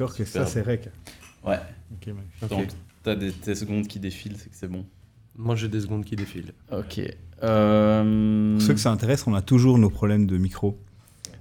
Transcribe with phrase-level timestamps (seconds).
[0.00, 0.88] d'accord que ça, c'est rec.
[1.44, 1.58] Ouais.
[1.92, 2.42] Ok, magnifique.
[2.42, 2.50] Ok.
[2.50, 2.68] Donc,
[3.02, 4.84] t'as des, secondes qui défilent, c'est que c'est bon.
[5.36, 6.52] Moi, j'ai des secondes qui défilent.
[6.70, 7.00] Ok.
[7.42, 8.54] Euh...
[8.54, 10.78] Pour ceux que ça intéresse, on a toujours nos problèmes de micro.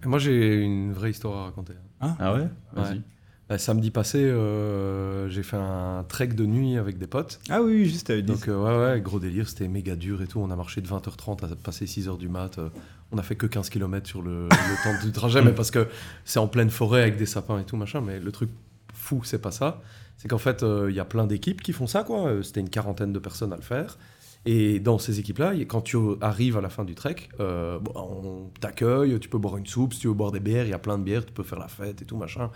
[0.03, 1.73] Et moi, j'ai une vraie histoire à raconter.
[1.99, 2.47] Ah ouais?
[2.73, 2.93] Vas-y.
[2.93, 3.01] Ouais.
[3.49, 7.39] Bah, samedi passé, euh, j'ai fait un trek de nuit avec des potes.
[7.49, 8.31] Ah oui, juste t'avais dit.
[8.31, 10.39] Donc, euh, ouais, ouais, gros délire, c'était méga dur et tout.
[10.39, 12.59] On a marché de 20h30 à passer 6h du mat.
[12.59, 12.69] euh,
[13.11, 15.87] on a fait que 15 km sur le, le temps du trajet, mais parce que
[16.25, 18.01] c'est en pleine forêt avec des sapins et tout, machin.
[18.01, 18.51] Mais le truc
[18.93, 19.81] fou, c'est pas ça.
[20.17, 22.43] C'est qu'en fait, il y a plein d'équipes qui font ça, quoi.
[22.43, 23.97] C'était une quarantaine de personnes à le faire.
[24.45, 28.49] Et dans ces équipes-là, quand tu arrives à la fin du trek, euh, bon, on
[28.59, 30.79] t'accueille, tu peux boire une soupe, si tu veux boire des bières, il y a
[30.79, 32.49] plein de bières, tu peux faire la fête et tout, machin.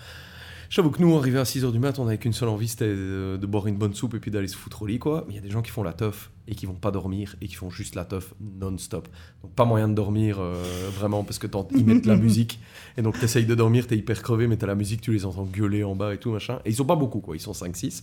[0.73, 3.37] J'avoue que nous, arrivés à 6h du mat, on avait qu'une seule envie, c'était de,
[3.39, 5.23] de boire une bonne soupe et puis d'aller se foutre au lit, quoi.
[5.27, 7.35] Mais il y a des gens qui font la teuf et qui vont pas dormir
[7.41, 9.07] et qui font juste la teuf non-stop.
[9.43, 10.55] Donc pas moyen de dormir euh,
[10.97, 11.45] vraiment parce que
[11.77, 12.59] ils mettent la musique
[12.97, 15.45] et donc t'essayes de dormir, t'es hyper crevé, mais t'as la musique, tu les entends
[15.45, 16.59] gueuler en bas et tout, machin.
[16.65, 17.35] Et ils sont pas beaucoup, quoi.
[17.35, 18.01] Ils sont 5-6.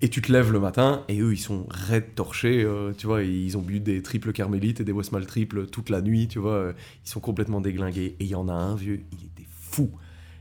[0.00, 3.22] Et tu te lèves le matin et eux, ils sont raides torchés, euh, tu vois.
[3.22, 6.72] Ils ont bu des triples carmélites et des Westmalle triples toute la nuit, tu vois.
[7.04, 8.16] Ils sont complètement déglingués.
[8.18, 9.90] Et il y en a un vieux, il était fou.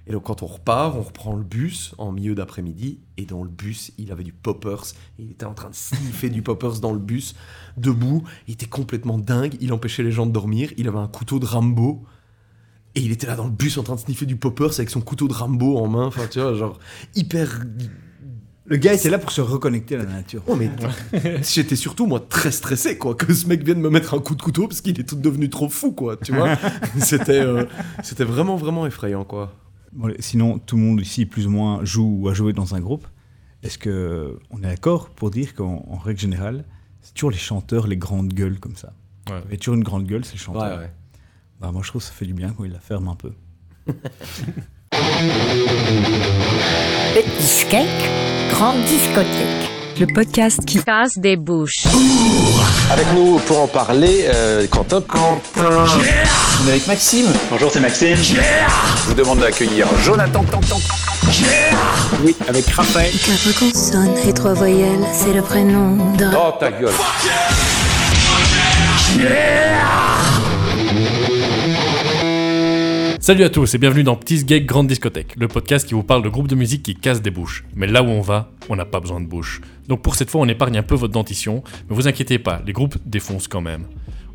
[0.08, 3.50] Et donc quand on repart, on reprend le bus en milieu d'après-midi, et dans le
[3.50, 4.84] bus, il avait du poppers.
[5.20, 7.36] Il était en train de sniffer du poppers dans le bus,
[7.78, 8.24] debout.
[8.48, 10.72] Il était complètement dingue, il empêchait les gens de dormir.
[10.78, 12.04] Il avait un couteau de Rambo.
[12.94, 15.00] Et il était là dans le bus en train de sniffer du poppers avec son
[15.00, 16.08] couteau de Rambo en main.
[16.08, 16.78] Enfin, tu vois, genre
[17.16, 17.62] hyper
[18.66, 20.44] Le gars était là pour se reconnecter à la nature.
[20.48, 20.70] Oh, mais
[21.44, 24.42] j'étais surtout, moi, très stressé, quoi, que ce mec vienne me mettre un coup de
[24.42, 26.58] couteau parce qu'il est tout devenu trop fou, quoi, tu vois.
[27.00, 27.66] c'était, euh,
[28.04, 29.54] c'était vraiment, vraiment effrayant, quoi.
[29.94, 32.80] Bon, sinon, tout le monde ici, plus ou moins, joue ou a joué dans un
[32.80, 33.08] groupe.
[33.64, 36.66] Est-ce que on est d'accord pour dire qu'en en règle générale,
[37.02, 38.94] c'est toujours les chanteurs, les grandes gueules comme ça?
[39.30, 39.42] Ouais.
[39.48, 40.80] Il y a toujours une grande gueule, c'est le chanteur.
[40.80, 40.92] ouais.
[41.60, 43.34] Bah, moi, je trouve que ça fait du bien quand il la ferme un peu.
[47.14, 47.88] Petit cake,
[48.52, 49.70] grande discothèque.
[50.00, 51.86] Le podcast qui casse des bouches.
[52.92, 55.02] Avec nous pour en parler, euh, Quentin.
[55.58, 57.28] On est avec Maxime.
[57.50, 58.18] Bonjour, c'est Maxime.
[58.18, 60.44] Je vous demande d'accueillir Jonathan.
[62.24, 63.12] Oui, avec Raphaël.
[63.12, 66.32] Quatre consonnes et trois voyelles, c'est le prénom d'un.
[66.36, 66.92] Oh ta gueule.
[73.22, 76.24] Salut à tous et bienvenue dans Petit Geek Grande Discothèque, le podcast qui vous parle
[76.24, 77.64] de groupes de musique qui cassent des bouches.
[77.76, 79.62] Mais là où on va, on n'a pas besoin de bouche.
[79.88, 82.74] Donc pour cette fois, on épargne un peu votre dentition, mais vous inquiétez pas, les
[82.74, 83.86] groupes défoncent quand même.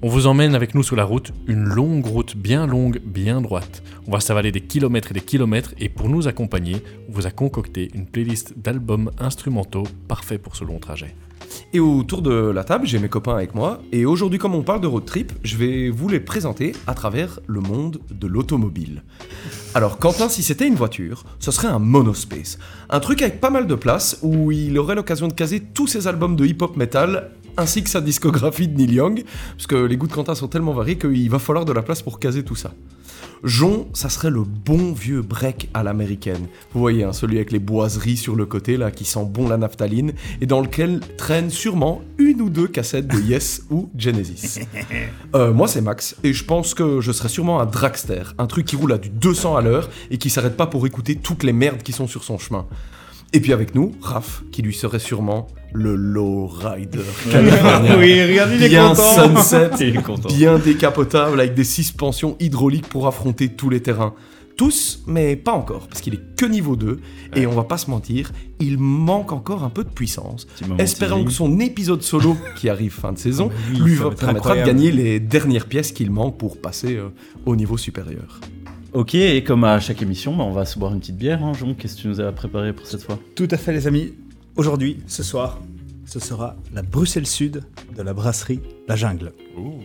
[0.03, 3.83] On vous emmène avec nous sur la route, une longue route bien longue, bien droite.
[4.07, 6.77] On va s'avaler des kilomètres et des kilomètres et pour nous accompagner,
[7.09, 11.17] on vous a concocté une playlist d'albums instrumentaux parfait pour ce long trajet.
[11.73, 13.81] Et autour de la table, j'ai mes copains avec moi.
[13.93, 17.41] Et aujourd'hui, comme on parle de road trip, je vais vous les présenter à travers
[17.47, 19.03] le monde de l'automobile.
[19.75, 22.59] Alors, Quentin, si c'était une voiture, ce serait un monospace.
[22.91, 26.07] Un truc avec pas mal de place où il aurait l'occasion de caser tous ses
[26.09, 29.25] albums de hip-hop metal ainsi que sa discographie de Neil Young,
[29.57, 32.03] parce que les goûts de Quentin sont tellement variés qu'il va falloir de la place
[32.03, 32.73] pour caser tout ça.
[33.45, 36.47] Jon, ça serait le bon vieux break à l'américaine.
[36.73, 39.57] Vous voyez, hein, celui avec les boiseries sur le côté, là, qui sent bon la
[39.57, 44.61] naphtaline, et dans lequel traînent sûrement une ou deux cassettes de Yes ou Genesis.
[45.35, 48.67] Euh, moi, c'est Max, et je pense que je serais sûrement un dragster, un truc
[48.67, 51.53] qui roule à du 200 à l'heure et qui s'arrête pas pour écouter toutes les
[51.53, 52.67] merdes qui sont sur son chemin.
[53.33, 57.01] Et puis avec nous, Raph, qui lui serait sûrement le lowrider
[57.31, 57.99] californien.
[57.99, 59.37] oui, regarde, il est bien content.
[59.37, 60.29] sunset, Il est content.
[60.29, 64.15] bien décapotable avec des suspensions hydrauliques pour affronter tous les terrains.
[64.57, 66.99] Tous, mais pas encore, parce qu'il est que niveau 2,
[67.35, 70.47] et on va pas se mentir, il manque encore un peu de puissance.
[70.79, 74.63] Espérons que son épisode solo, qui arrive fin de saison, oui, lui va permettra de
[74.63, 77.09] gagner les dernières pièces qu'il manque pour passer euh,
[77.45, 78.41] au niveau supérieur.
[78.97, 81.45] Ok, et comme à chaque émission, bah, on va se boire une petite bière.
[81.45, 81.53] Hein.
[81.53, 83.19] Jon, qu'est-ce que tu nous as préparé pour cette fois?
[83.35, 84.15] Tout à fait, les amis.
[84.57, 85.61] Aujourd'hui, ce soir,
[86.07, 87.63] ce sera la Bruxelles Sud
[87.95, 89.33] de la brasserie La Jungle.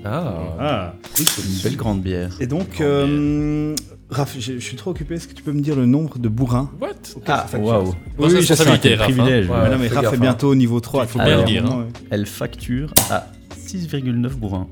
[0.05, 2.37] Ah, Ah, une belle grande bière.
[2.39, 3.75] Et donc, euh,
[4.09, 5.15] Raph, je je suis trop occupé.
[5.15, 6.71] Est-ce que tu peux me dire le nombre de bourrins?
[6.79, 6.93] What?
[7.27, 7.93] Ah, waouh.
[8.17, 9.13] Grosse Oui, je sais, quel Raph, hein.
[9.13, 9.49] privilège.
[9.49, 9.57] Ouais.
[9.63, 10.19] Mais non, mais Raph gaffe, est hein.
[10.21, 11.03] bientôt au niveau 3.
[11.03, 11.87] Il faut bien le dire, hein.
[12.11, 13.27] Elle facture à
[13.57, 14.69] 6,9 bourrins.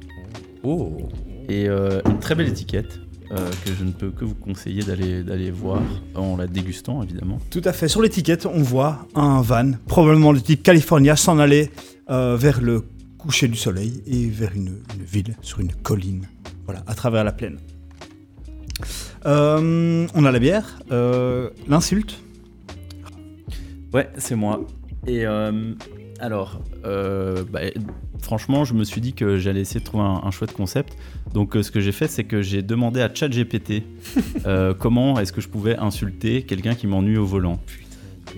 [0.63, 0.97] oh.
[1.49, 2.99] Et euh, une très belle étiquette
[3.31, 5.81] euh, que je ne peux que vous conseiller d'aller d'aller voir
[6.15, 7.39] en la dégustant évidemment.
[7.49, 7.87] Tout à fait.
[7.87, 11.69] Sur l'étiquette, on voit un van, probablement de type California, s'en aller
[12.09, 12.83] euh, vers le
[13.17, 16.27] coucher du soleil et vers une, une ville, sur une colline.
[16.65, 17.57] Voilà, à travers la plaine.
[19.25, 22.19] Euh, on a la bière, euh, l'insulte.
[23.93, 24.65] Ouais, c'est moi.
[25.07, 25.73] Et euh,
[26.19, 27.61] Alors, euh, bah,
[28.21, 30.97] franchement, je me suis dit que j'allais essayer de trouver un, chouette concept.
[31.33, 33.83] Donc, euh, ce que j'ai fait, c'est que j'ai demandé à ChatGPT
[34.45, 37.59] euh, comment est-ce que je pouvais insulter quelqu'un qui m'ennuie au volant.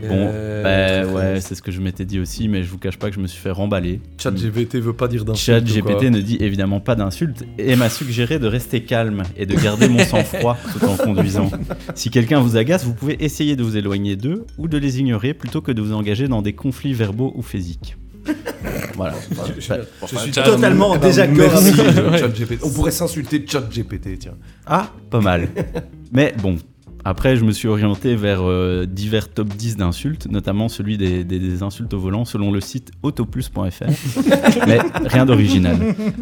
[0.01, 2.97] Bon, Euh, bah, ouais, c'est ce que je m'étais dit aussi, mais je vous cache
[2.97, 3.99] pas que je me suis fait remballer.
[4.17, 5.69] ChatGPT veut pas dire d'insulte.
[5.69, 5.91] ou quoi.
[5.91, 9.87] ChatGPT ne dit évidemment pas d'insultes et m'a suggéré de rester calme et de garder
[9.89, 11.51] mon sang-froid tout en conduisant.
[11.95, 15.33] Si quelqu'un vous agace, vous pouvez essayer de vous éloigner d'eux ou de les ignorer
[15.33, 17.97] plutôt que de vous engager dans des conflits verbaux ou physiques.
[18.95, 19.15] Voilà.
[19.57, 22.59] Je suis Chat- totalement en désaccord merci, avec ChatGPT.
[22.63, 24.35] On pourrait s'insulter ChatGPT, tiens.
[24.67, 25.47] Ah, pas mal.
[26.13, 26.57] Mais bon,
[27.03, 31.39] après, je me suis orienté vers euh, divers top 10 d'insultes, notamment celui des, des-
[31.39, 33.85] des insultes au volant selon le site autoplus.fr.
[34.67, 35.77] Mais rien d'original.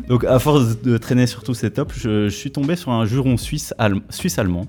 [0.07, 3.05] Donc, à force de traîner sur tous ces tops, je, je suis tombé sur un
[3.05, 4.67] juron suisse allem- suisse-allemand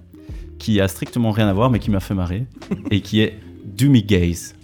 [0.59, 2.47] qui a strictement rien à voir, mais qui m'a fait marrer,
[2.91, 4.55] et qui est Doomy Gaze.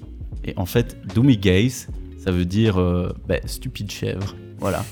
[0.45, 1.89] Et en fait, Doomy Gaze,
[2.19, 4.35] ça veut dire euh, bah, stupide chèvre.
[4.59, 4.85] Voilà.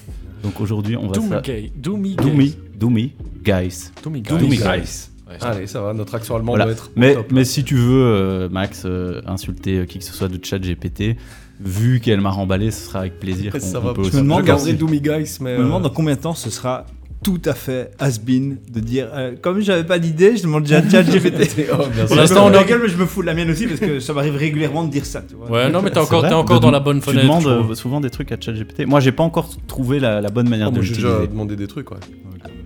[0.42, 1.72] Donc aujourd'hui, on va Doomy sa- Gay.
[1.76, 3.12] Doomy Doomy, Doomy
[3.42, 3.90] Guys.
[4.02, 5.10] Doomy Doomy Guys.
[5.42, 6.64] Allez, ça va, notre accent allemand Voilà.
[6.64, 6.90] doit être.
[6.96, 7.26] Mais, top.
[7.32, 10.58] mais si tu veux, euh, Max, euh, insulter euh, qui que ce soit de chat
[10.58, 11.16] GPT,
[11.60, 13.52] vu qu'elle m'a remballé, ce sera avec plaisir.
[13.52, 13.94] qu'on- ça va.
[13.94, 14.78] peut Je me demande je garderai aussi.
[14.78, 15.54] Doomy Guys, mais.
[15.56, 16.86] Je me demande dans combien de temps ce sera
[17.22, 20.86] tout à fait has-been de dire euh, comme j'avais pas d'idée, je demande déjà à
[20.90, 21.68] ChatGPT.
[21.72, 22.16] Oh, bien Pour sûr.
[22.16, 24.12] l'instant, on dans est- laquelle je me fous de la mienne aussi parce que ça
[24.12, 25.22] m'arrive régulièrement de dire ça.
[25.26, 25.50] Tu vois.
[25.50, 27.22] Ouais, non, mais t'es encore, vrai t'es encore De- dans la bonne Tu fenêtre.
[27.22, 27.70] demandes trouve.
[27.70, 28.84] euh, souvent des trucs à ChatGPT.
[28.86, 31.28] Moi, j'ai pas encore trouvé la, la bonne manière Oh, de moi, j'ai déjà l'utiliser.
[31.32, 31.96] demandé des trucs, ouais.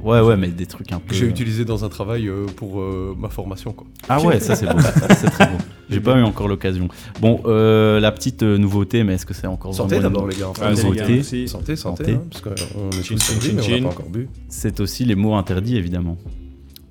[0.02, 1.08] Ouais, ouais, mais des trucs un peu.
[1.08, 3.86] Que j'ai utilisé dans un travail euh, pour euh, ma formation, quoi.
[4.08, 4.78] Ah ouais, ça c'est beau.
[5.16, 5.56] c'est très beau.
[5.90, 6.88] J'ai pas eu encore l'occasion.
[7.20, 10.52] Bon, euh, la petite euh, nouveauté, mais est-ce que c'est encore Santé d'abord, les gars.
[10.60, 11.04] Ah, Allez, les gars.
[11.22, 12.12] Santé, santé, Santé.
[12.14, 12.50] hein, parce qu'on
[12.90, 13.76] est Chin, tous chin, surpris, chin, mais on chin.
[13.76, 14.28] n'a pas encore bu.
[14.48, 16.16] C'est aussi les mots interdits, évidemment.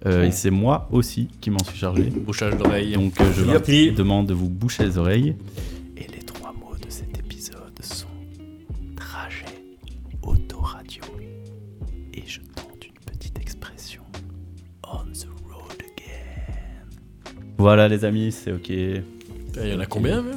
[0.06, 2.03] Euh, Et c'est moi aussi qui m'en suis chargé.
[2.03, 2.94] Bouchage d'oreille.
[2.94, 5.36] Donc euh, je vous demande de vous boucher les oreilles.
[17.57, 18.69] Voilà les amis, c'est ok.
[18.69, 19.04] Il
[19.65, 20.36] y en a combien, même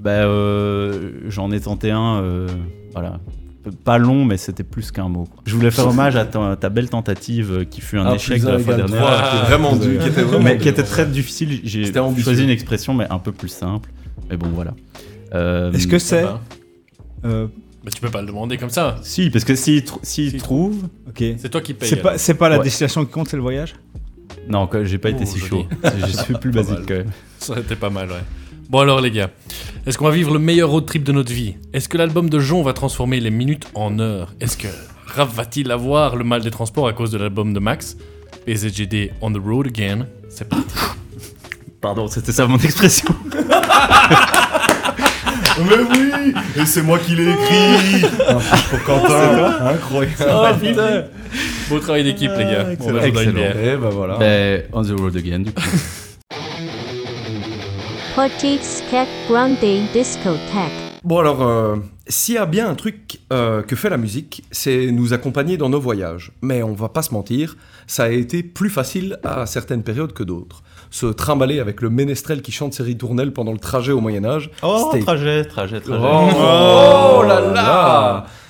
[0.00, 2.48] Bah euh, j'en ai tenté un, euh,
[2.92, 3.20] voilà.
[3.84, 5.24] Pas long, mais c'était plus qu'un mot.
[5.24, 5.42] quoi.
[5.44, 8.40] Je voulais faire hommage à ta, ta belle tentative euh, qui fut un Ah, échec
[8.40, 8.96] de la fois dernière.
[9.00, 11.60] trois, qui vraiment dur, qui était vraiment mais qui était très difficile.
[11.64, 13.90] J'ai choisi une expression, mais un peu plus simple.
[14.30, 14.72] Mais bon, voilà.
[15.34, 16.40] Euh, Est-ce que c'est Bah,
[17.24, 17.48] euh,
[17.84, 18.96] bah, tu peux pas le demander comme ça.
[19.02, 20.36] Si, parce que s'il tr- s'il Si.
[20.38, 20.84] trouve.
[21.08, 21.24] Ok.
[21.36, 21.88] C'est toi qui payes.
[22.18, 22.64] C'est pas, la Ouais.
[22.64, 23.74] destination qui compte, c'est le voyage?
[24.48, 25.48] Non, j'ai pas été Oh, si joli.
[25.50, 25.66] chaud.
[26.06, 26.84] Je suis plus basique mal.
[26.86, 27.10] quand même.
[27.38, 28.22] Ça aurait été pas mal, ouais.
[28.68, 29.30] Bon alors les gars,
[29.86, 31.54] est-ce qu'on va vivre le meilleur road trip de notre vie?
[31.72, 34.34] Est-ce que l'album de Jon va transformer les minutes en heures?
[34.40, 34.66] Est-ce que
[35.06, 37.96] Raph va-t-il avoir le mal des transports à cause de l'album de Max?
[38.44, 40.06] PZGD on the road again.
[40.28, 40.74] C'est parti.
[41.80, 43.14] Pardon, c'était ça mon expression.
[45.58, 48.02] Mais oui Et c'est moi qui l'ai écrit
[48.70, 51.08] Pour Quentin Incroyable
[51.68, 52.66] Beau travail d'équipe les gars.
[52.80, 53.32] On va jouer dans une Excellent.
[53.32, 53.64] bière.
[53.64, 54.16] Et bah voilà.
[54.18, 55.62] Ben, on the road again, du coup.
[61.04, 61.76] Bon alors, euh,
[62.08, 65.68] s'il y a bien un truc euh, que fait la musique, c'est nous accompagner dans
[65.68, 66.32] nos voyages.
[66.40, 70.22] Mais on va pas se mentir, ça a été plus facile à certaines périodes que
[70.22, 70.62] d'autres.
[70.90, 74.50] Se trimballer avec le ménestrel qui chante ses ritournelles pendant le trajet au Moyen-Âge.
[74.62, 76.02] Oh, c'était- trajet, trajet, trajet.
[76.02, 78.45] Oh, là là C'est-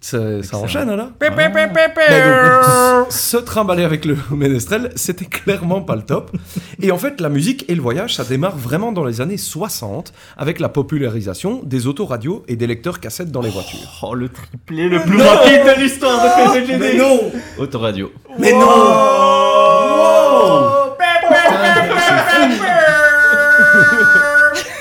[0.00, 0.18] Ça
[0.52, 6.30] enchaîne là Mais donc, Se trimballer avec le ménestrel, c'était clairement pas le top.
[6.80, 10.12] Et en fait, la musique et le voyage, ça démarre vraiment dans les années 60
[10.36, 14.00] avec la popularisation des autoradios et des lecteurs cassettes dans les voitures.
[14.02, 16.78] Oh, le triplé le plus rapide de l'histoire de PCGD.
[16.78, 17.32] Mais non.
[17.58, 18.12] Autoradio.
[18.38, 18.66] Mais non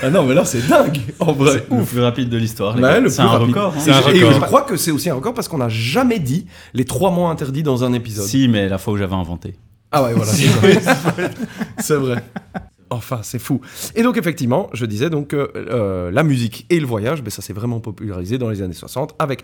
[0.03, 1.65] Ah non, mais là c'est dingue en vrai.
[1.72, 2.79] Le plus rapide de l'histoire.
[2.79, 3.00] gars.
[3.00, 3.48] le C'est plus un rapide.
[3.55, 3.74] record.
[3.75, 3.79] hein.
[3.79, 6.46] C'est un Et je crois que c'est aussi un record parce qu'on n'a jamais dit
[6.74, 8.25] les trois mots interdits dans un épisode.
[8.25, 9.55] Si, mais la fois où j'avais inventé.
[9.91, 10.32] Ah ouais, voilà.
[10.32, 10.79] c'est vrai.
[11.79, 12.24] C'est vrai.
[12.91, 13.62] Enfin, c'est fou.
[13.96, 17.41] Et donc, effectivement, je disais donc que euh, la musique et le voyage, ben, ça
[17.41, 19.44] s'est vraiment popularisé dans les années 60 avec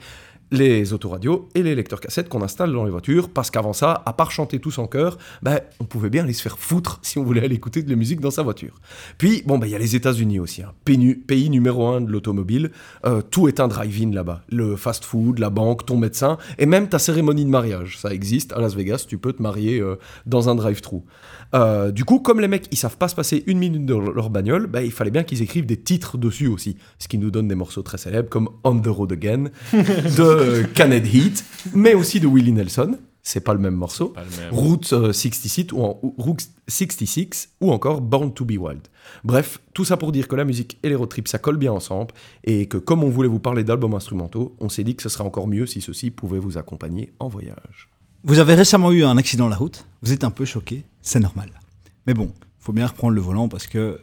[0.51, 3.29] les autoradios et les lecteurs cassettes qu'on installe dans les voitures.
[3.29, 6.41] Parce qu'avant ça, à part chanter tous en chœur, ben, on pouvait bien aller se
[6.41, 8.79] faire foutre si on voulait aller écouter de la musique dans sa voiture.
[9.17, 10.73] Puis, bon, ben, il y a les États-Unis aussi, hein.
[10.85, 12.71] pays, nu- pays numéro un de l'automobile.
[13.05, 14.41] Euh, tout est un drive-in là-bas.
[14.49, 17.97] Le fast-food, la banque, ton médecin et même ta cérémonie de mariage.
[17.97, 19.05] Ça existe à Las Vegas.
[19.07, 21.01] Tu peux te marier euh, dans un drive-thru.
[21.53, 24.29] Euh, du coup, comme les mecs, ils savent pas se passer une minute dans leur
[24.29, 26.77] bagnole, bah, il fallait bien qu'ils écrivent des titres dessus aussi.
[26.99, 30.63] Ce qui nous donne des morceaux très célèbres comme On the Road Again, de euh,
[30.73, 31.43] Canned Heat,
[31.73, 32.97] mais aussi de Willie Nelson.
[33.21, 34.09] c'est pas le même morceau.
[34.09, 34.53] Pas le même.
[34.53, 38.87] Route euh, 66 ou, en- ou- Route 66 ou encore Born to be Wild.
[39.23, 41.71] Bref, tout ça pour dire que la musique et les road trips ça colle bien
[41.73, 42.13] ensemble
[42.45, 45.23] et que comme on voulait vous parler d'albums instrumentaux, on s'est dit que ce serait
[45.25, 47.89] encore mieux si ceux-ci pouvaient vous accompagner en voyage.
[48.23, 51.19] Vous avez récemment eu un accident de la route, vous êtes un peu choqué, c'est
[51.19, 51.49] normal.
[52.07, 53.99] Mais bon, faut bien reprendre le volant parce que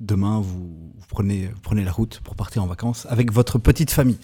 [0.00, 1.50] demain, vous, prenez,
[1.84, 4.18] la route pour partir en vacances avec votre petite famille.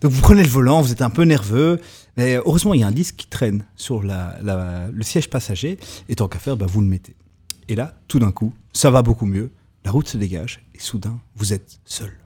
[0.00, 1.80] Donc vous prenez le volant, vous êtes un peu nerveux,
[2.16, 6.28] mais heureusement, il y a un disque qui traîne sur le siège passager, et tant
[6.28, 7.16] qu'à faire, bah, vous le mettez.
[7.68, 9.50] Et là, tout d'un coup, ça va beaucoup mieux,
[9.84, 12.19] la route se dégage, et soudain, vous êtes seul.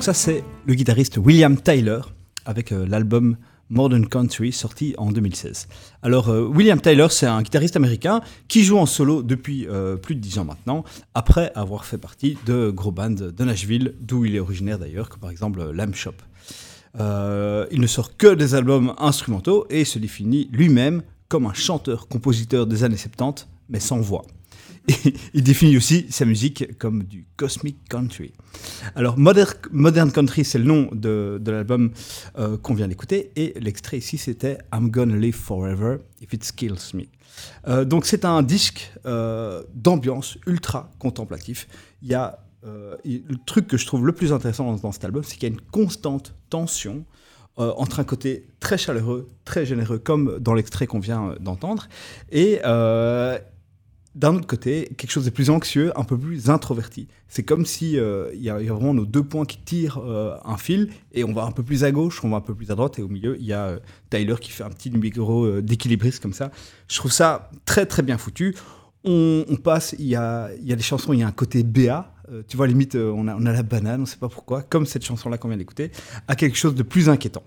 [0.00, 2.00] Donc ça, c'est le guitariste William Tyler
[2.46, 3.36] avec euh, l'album
[3.68, 5.68] Modern Country sorti en 2016.
[6.02, 10.14] Alors euh, William Tyler, c'est un guitariste américain qui joue en solo depuis euh, plus
[10.14, 14.34] de 10 ans maintenant, après avoir fait partie de gros bands de Nashville, d'où il
[14.36, 16.14] est originaire d'ailleurs, comme par exemple Lamb Shop.
[16.94, 22.84] Il ne sort que des albums instrumentaux et se définit lui-même comme un chanteur-compositeur des
[22.84, 24.24] années 70, mais sans voix.
[25.34, 28.32] Il définit aussi sa musique comme du cosmic country.
[28.94, 31.92] Alors, Modern, Country, c'est le nom de, de l'album
[32.38, 36.94] euh, qu'on vient d'écouter, et l'extrait ici, c'était I'm Gonna Live Forever If It Kills
[36.94, 37.04] Me.
[37.68, 41.68] Euh, donc, c'est un disque euh, d'ambiance ultra contemplatif.
[42.02, 45.36] Il y a le truc que je trouve le plus intéressant dans, cet album, c'est
[45.36, 47.06] qu'il y a une constante tension
[47.56, 51.88] entre un côté très chaleureux, très généreux, comme dans l'extrait qu'on vient d'entendre,
[52.30, 52.60] et
[54.14, 57.06] d'un autre côté, quelque chose de plus anxieux, un peu plus introverti.
[57.28, 60.36] C'est comme si euh, il y, y a vraiment nos deux points qui tirent euh,
[60.44, 62.70] un fil, et on va un peu plus à gauche, on va un peu plus
[62.70, 63.78] à droite, et au milieu, il y a euh,
[64.10, 66.50] Tyler qui fait un petit numéro d'équilibriste comme ça.
[66.88, 68.56] Je trouve ça très très bien foutu.
[69.04, 72.12] On, passe, il y a, y a des chansons, il y a un côté BA,
[72.48, 74.84] tu vois, limite, on, a, on a la banane, on ne sait pas pourquoi, comme
[74.84, 75.90] cette chanson-là qu'on vient d'écouter,
[76.28, 77.42] à quelque chose de plus inquiétant.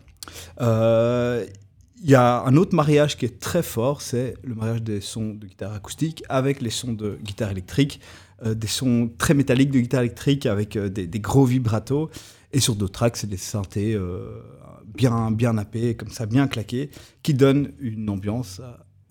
[2.06, 5.36] Il y a un autre mariage qui est très fort, c'est le mariage des sons
[5.36, 8.02] de guitare acoustique avec les sons de guitare électrique,
[8.46, 12.10] euh, des sons très métalliques de guitare électrique avec euh, des, gros vibratos.
[12.52, 14.42] Et sur d'autres tracks, c'est des synthés euh,
[14.86, 16.90] bien, bien nappés, comme ça, bien claqués,
[17.24, 18.60] qui donnent une ambiance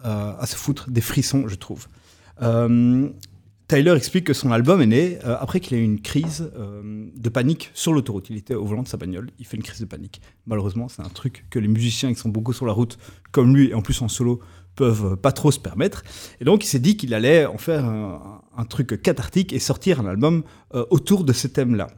[0.04, 1.86] à se foutre des frissons, je trouve.
[3.72, 7.06] Tyler explique que son album est né euh, après qu'il ait eu une crise euh,
[7.16, 8.28] de panique sur l'autoroute.
[8.28, 10.20] Il était au volant de sa bagnole, il fait une crise de panique.
[10.46, 12.98] Malheureusement, c'est un truc que les musiciens qui sont beaucoup sur la route,
[13.30, 14.40] comme lui, et en plus en solo,
[14.76, 16.02] peuvent pas trop se permettre.
[16.38, 20.06] Et donc, il s'est dit qu'il allait en faire un, truc cathartique et sortir un
[20.06, 20.42] album
[20.74, 21.88] euh, autour de ce thème-là.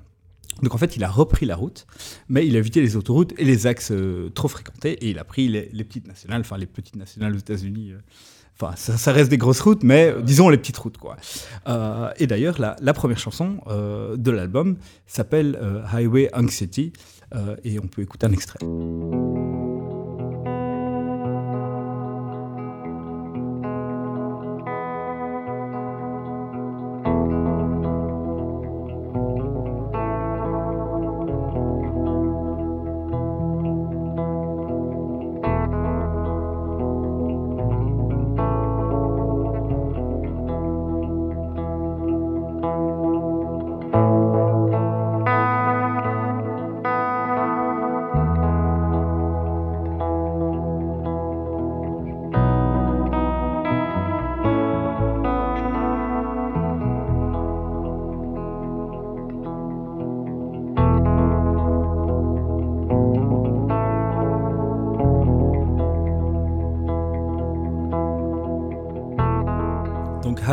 [0.62, 1.88] Donc en fait, il a repris la route,
[2.28, 3.92] mais il a évité les autoroutes et les axes
[4.32, 7.94] trop fréquentés, et il a pris les, petites nationales, enfin les petites nationales aux États-Unis.
[8.60, 11.16] Enfin, ça, reste des grosses routes, mais disons les petites routes, quoi.
[11.66, 16.92] Euh, et d'ailleurs, la, première chanson euh, de l'album s'appelle euh, Highway Anxiety,
[17.64, 18.60] et on peut écouter un extrait.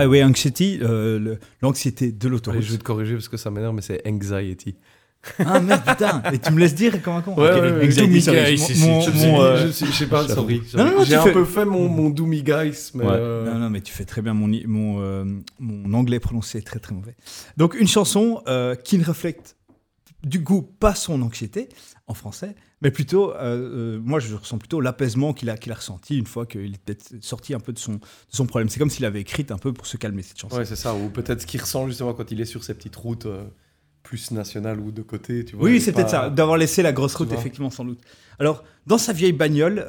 [0.01, 2.61] Highway Anxiety, euh, l'anxiété de l'autoroute.
[2.61, 4.75] je vais te corriger parce que ça m'énerve, mais c'est anxiety.
[5.37, 7.85] Ah merde, putain Et tu me laisses dire comme un con Ouais, Ok, ouais, ouais,
[7.85, 9.27] exact, Doomy sorry, Guys, mon- ici.
[9.27, 10.63] mon- Je, sais pas, sorry.
[10.75, 13.03] Non, non, non, J'ai un fais- peu fait mon, mon Doomy Guys, mais.
[13.05, 14.33] Euh, Non, non, mais tu fais très bien.
[14.33, 15.23] Mon, mon, euh,
[15.59, 17.15] mon anglais prononcé est très très mauvais.
[17.55, 19.55] Donc, une chanson euh, qui ne reflète
[20.23, 21.69] du coup pas son anxiété
[22.07, 23.37] en français, mais plutôt, euh,
[23.97, 26.97] euh, moi je ressens plutôt l'apaisement qu'il a, qu'il a ressenti une fois qu'il était
[27.21, 27.99] sorti un peu de son, de
[28.29, 28.69] son problème.
[28.69, 30.57] C'est comme s'il avait écrit un peu pour se calmer cette chanson.
[30.57, 30.93] Ouais, c'est ça.
[30.93, 33.43] Ou peut-être ce qu'il ressent justement quand il est sur ces petites routes euh,
[34.03, 35.65] plus nationales ou de côté, tu vois.
[35.65, 37.99] Oui, c'est pas- peut-être ça, d'avoir laissé la grosse route, effectivement, sans doute.
[38.39, 39.85] Alors, dans sa vieille bagnole,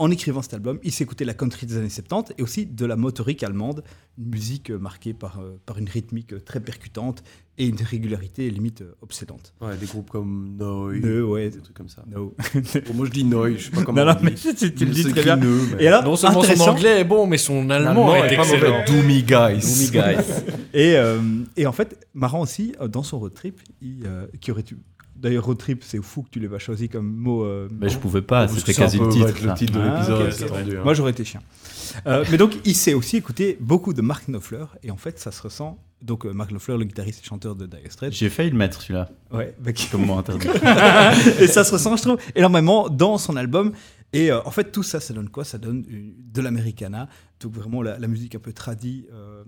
[0.00, 2.96] en écrivant cet album, il s'écoutait la country des années 70 et aussi de la
[2.96, 3.84] motorique allemande,
[4.18, 7.22] une musique euh, marquée par, euh, par une rythmique euh, très percutante
[7.58, 9.52] et une régularité limite obsédante.
[9.60, 11.50] Ouais, des groupes comme Noi, ouais.
[11.50, 12.02] des trucs comme ça.
[12.10, 12.34] No.
[12.54, 14.84] Bon, moi je dis Noi, je sais pas comment non, non, on mais tu, tu
[14.86, 15.36] le dis très bien.
[15.36, 18.82] Mais- Et alors, Non seulement son anglais est bon, mais son allemand, est, est excellent.
[18.86, 19.60] Doomy Guys.
[19.60, 20.54] Doomy Guys.
[20.72, 21.20] Et, euh,
[21.58, 24.78] et en fait, marrant aussi, dans son road trip, il, euh, qui aurait tu...
[25.20, 27.44] D'ailleurs, road trip, c'est fou que tu l'aies pas choisi comme mot.
[27.44, 29.24] euh, Mais je pouvais pas, Parce que c'était quasi un le titre.
[29.26, 29.54] va être le ça.
[29.54, 29.94] titre de Ah,
[30.30, 30.80] l'épisode, hein.
[30.82, 31.40] Moi, j'aurais été chien.
[32.06, 35.30] Euh, mais donc, il s'est aussi écouté beaucoup de Mark Knopfler, et en fait, ça
[35.30, 35.78] se ressent.
[36.00, 38.12] Donc, euh, Mark Knopfler, le guitariste et chanteur de Dire Straits.
[38.14, 40.46] J'ai failli le mettre celui-là, Ouais, bah, qui- comme mot interdit.
[41.40, 43.72] et ça se ressent, je trouve, énormément dans son album.
[44.14, 45.44] Et euh, en fait, tout ça, ça donne quoi?
[45.44, 47.08] Ça donne de l'americana,
[47.40, 49.44] donc vraiment la, la musique un peu tradie euh,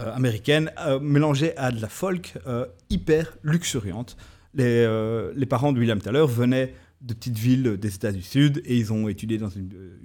[0.00, 4.16] euh, américaine, euh, mélangée à de la folk euh, hyper luxuriante.
[4.54, 8.62] Les, euh, les parents de William Taylor venaient de petites villes des États du Sud
[8.64, 9.98] et ils ont étudié dans une, euh,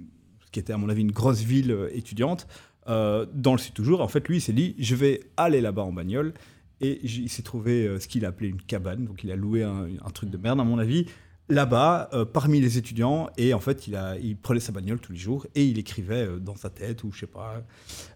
[0.44, 2.46] ce qui était à mon avis une grosse ville euh, étudiante
[2.86, 4.02] dans le Sud toujours.
[4.02, 6.34] En fait, lui, il s'est dit, je vais aller là-bas en bagnole.
[6.82, 9.06] Et il s'est trouvé ce qu'il a appelé une cabane.
[9.06, 11.06] Donc, il a loué un, truc de merde, à mon avis,
[11.48, 13.30] là-bas, parmi les étudiants.
[13.38, 16.68] Et en fait, il, prenait sa bagnole tous les jours et il écrivait dans sa
[16.68, 17.64] tête ou je sais pas.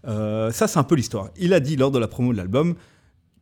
[0.04, 1.30] Ça, c'est un peu l'histoire.
[1.38, 2.74] Il a dit lors de la promo de l'album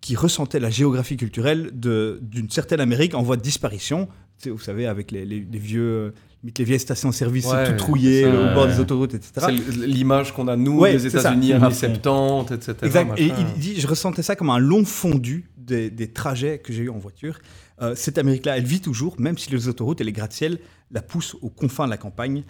[0.07, 4.09] qu'il ressentait la géographie culturelle d'une certaine Amérique en voie de disparition.
[4.45, 6.13] Vous savez, avec les, les- les vieux,
[6.45, 9.33] les vieilles stations-service Ouais, toutes rouillées c'est ça, au bord des autoroutes, etc.
[9.49, 11.07] C'est l'image qu'on a, nous, Ouais, des.
[11.09, 12.45] États-Unis, À années fond.
[12.45, 12.75] 70, etc.
[12.83, 13.19] Exact.
[13.19, 16.83] Et il dit, je ressentais ça comme un long fondu des, des trajets que j'ai
[16.85, 17.39] eu en voiture.
[17.83, 20.59] Euh, cette Amérique-là, elle vit toujours, même si les autoroutes et les gratte-ciel
[20.93, 22.45] la poussent aux confins de la campagne.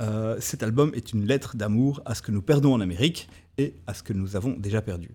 [0.00, 3.28] Euh, cet album est une lettre d'amour à ce que nous perdons en Amérique
[3.58, 5.10] et à ce que nous avons déjà perdu.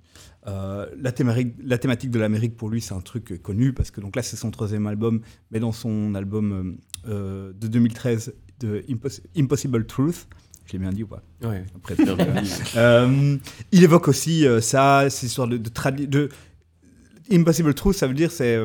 [0.47, 3.99] Euh, la, thématique, la thématique de l'Amérique, pour lui, c'est un truc connu, parce que
[3.99, 8.83] donc là, c'est son troisième album, mais dans son album euh, euh, de 2013, de
[8.89, 10.27] Impos- Impossible Truth,
[10.65, 11.21] je l'ai bien dit ou pas?
[11.43, 11.63] Ouais.
[11.75, 11.95] après,
[12.77, 13.37] Euh,
[13.71, 16.29] il évoque aussi euh, ça, ces histoires de, de,
[17.31, 18.57] Impossible Truth, ça veut dire c'est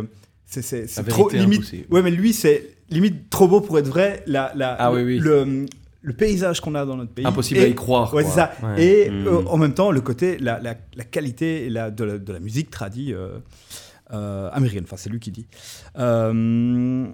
[0.46, 1.58] c'est trop limite.
[1.60, 1.86] impossible.
[1.90, 4.22] Ouais, mais lui c'est limite trop beau pour être vrai.
[4.26, 5.18] La, la, Ah le, oui, oui.
[5.18, 5.66] Le,
[6.02, 7.24] le paysage qu'on a dans notre pays.
[7.26, 8.12] Impossible Et- à y croire.
[8.12, 8.30] Ouais, quoi.
[8.30, 8.52] c'est ça.
[8.62, 8.84] Ouais.
[8.84, 9.26] Et Mm.
[9.28, 12.32] euh, en même temps, le côté, la, la, la qualité et la, de, la, de
[12.32, 13.38] la musique tradie euh,
[14.12, 14.84] euh, américaine.
[14.84, 15.46] Enfin, c'est lui qui dit.
[15.98, 17.06] Euh,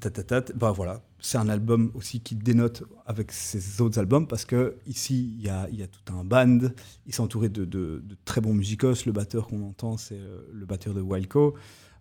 [0.00, 4.76] tatatat, bah voilà, c'est un album aussi qui dénote avec ses autres albums parce que
[4.86, 6.58] ici il y a, il y a tout un band.
[7.06, 9.04] Il s'est entouré de, de- de très bons musicos.
[9.06, 10.20] Le batteur qu'on entend, c'est
[10.52, 11.54] le batteur de Wildco.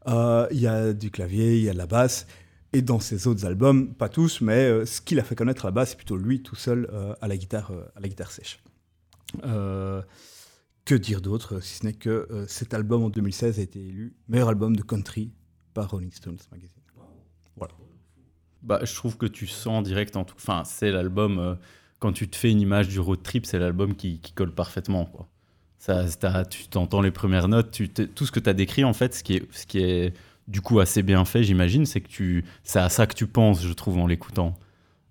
[0.08, 2.28] Euh, il y a du clavier, il y a de la basse.
[2.78, 5.90] Et dans ses autres albums, pas tous, mais euh, ce qu'il a fait connaître base,
[5.90, 8.60] c'est plutôt lui tout seul euh, à, la guitare, euh, à la guitare sèche.
[9.42, 14.50] Que dire d'autre, si ce n'est que cet album en 2016 a été élu meilleur
[14.50, 15.32] album de country
[15.74, 16.84] par Rolling Stones Magazine.
[18.62, 20.36] Bah, je trouve que tu sens direct, en tout...
[20.38, 21.58] enfin, c'est l'album,
[21.98, 25.10] quand tu te fais une image du road trip, c'est l'album qui, colle parfaitement.
[25.80, 26.06] Ça,
[26.46, 27.82] tu t'entends les premières notes,
[28.14, 30.14] tout ce que tu as décrit, en fait, ce qui est
[30.48, 33.66] du coup assez bien fait, j'imagine, c'est que tu, c'est à ça que tu penses,
[33.66, 34.58] je trouve, en l'écoutant.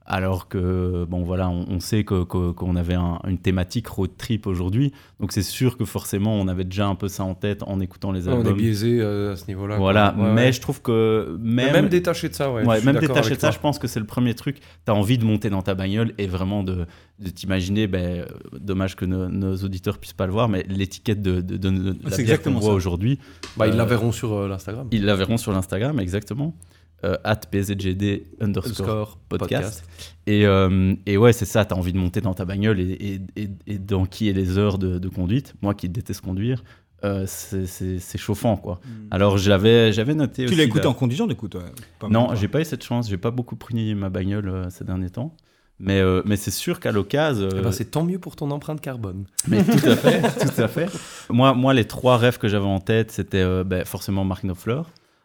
[0.08, 4.10] Alors que, bon, voilà, on, on sait que- que- qu'on avait un- une thématique road
[4.16, 7.64] trip aujourd'hui, donc c'est sûr que forcément, on avait déjà un peu ça en tête
[7.64, 8.56] en écoutant les Ouais, on est albums.
[8.56, 9.78] biaisé euh, à ce niveau-là.
[9.78, 10.26] voilà, quoi.
[10.28, 10.52] Ouais, mais ouais.
[10.52, 12.62] je trouve que même, même détaché de ça, ouais.
[12.84, 13.50] Même détaché de ça, toi.
[13.50, 14.60] je pense que c'est le premier truc.
[14.60, 16.86] Tu as envie de monter dans ta bagnole et vraiment de,
[17.18, 18.26] de t'imaginer, ben, euh,
[18.60, 21.86] dommage que nos, nos auditeurs puissent pas le voir, mais l'étiquette de, de, de- de
[21.86, 22.76] la bière qu'on exactement voit ça.
[22.76, 23.18] aujourd'hui,
[23.56, 24.86] Bah, ils Euh, la verront sur euh, l'Instagram.
[24.92, 26.54] ils la verront sur l'Instagram, exactement.
[27.04, 29.84] Euh, at PZGD underscore podcast.
[30.26, 33.20] Et, euh, et ouais, c'est ça, tu as envie de monter dans ta bagnole et,
[33.36, 35.54] et, et, et d'enquiller les heures de, de conduite.
[35.60, 36.64] Moi qui déteste conduire,
[37.04, 38.80] euh, c'est- chauffant, quoi.
[39.10, 41.64] Alors j'avais j'avais noté Tu écouté la- en conduisant, du coup, toi
[42.08, 43.10] non, j'ai pas eu cette chance.
[43.10, 45.36] J'ai pas beaucoup pris ma bagnole euh, ces derniers temps.
[45.78, 47.50] Mais, euh, mais c'est sûr qu'à l'occasion.
[47.52, 49.26] Eh euh, ben, c'est tant mieux pour ton empreinte carbone.
[49.48, 50.88] mais tout à fait, tout à fait.
[51.28, 54.80] Moi, moi, les trois rêves que j'avais en tête, c'était euh, ben, forcément Mark Knopfler.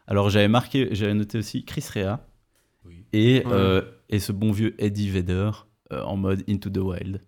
[0.06, 2.18] Alors j'avais marqué, j'avais noté aussi Chris Rea
[3.12, 5.50] et, euh, et ce bon vieux Eddie Vedder
[5.92, 7.20] euh, en mode Into the Wild.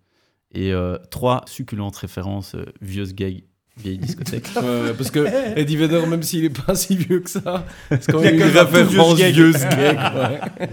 [0.51, 3.43] Et euh, trois succulentes références, euh, vieux gag
[3.77, 4.49] Vieille discothèque.
[4.55, 8.19] Ouais, parce que Eddie Vedder, même s'il est pas si vieux que ça, c'est quand
[8.19, 9.97] Il y a même une référence vieux vieux gag.
[10.15, 10.69] ouais.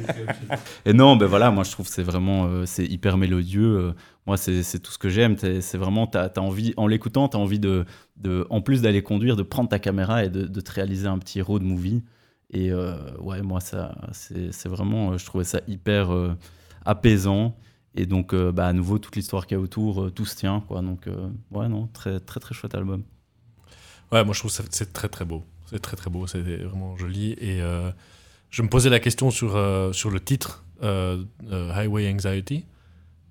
[0.87, 3.77] Et non, ben voilà, moi je trouve que c'est vraiment, euh, c'est hyper mélodieux.
[3.77, 3.93] euh,
[4.27, 5.37] moi, c'est c'est tout ce que j'aime.
[5.37, 7.85] C'est vraiment, t'as as envie, en l'écoutant, t'as envie de,
[8.19, 11.19] de, en plus d'aller conduire, de prendre ta caméra et de, de te réaliser un
[11.19, 12.05] petit road movie.
[12.53, 16.37] Et euh, ouais, moi, ça, c'est c'est vraiment, euh, je trouvais ça hyper euh,
[16.85, 17.57] apaisant.
[17.95, 20.35] Et donc, euh, bah, à nouveau, toute l'histoire qu'il y a autour, euh, tout se
[20.35, 20.81] tient, quoi.
[20.81, 23.03] Donc, euh, ouais, non, très, très, très chouette album.
[24.11, 25.43] Ouais, moi je trouve que c'est très très beau.
[25.67, 27.33] C'est très très beau, c'est vraiment joli.
[27.33, 27.91] Et euh,
[28.51, 29.53] je me posais la question sur,
[29.95, 32.67] sur le titre Highway Anxiety.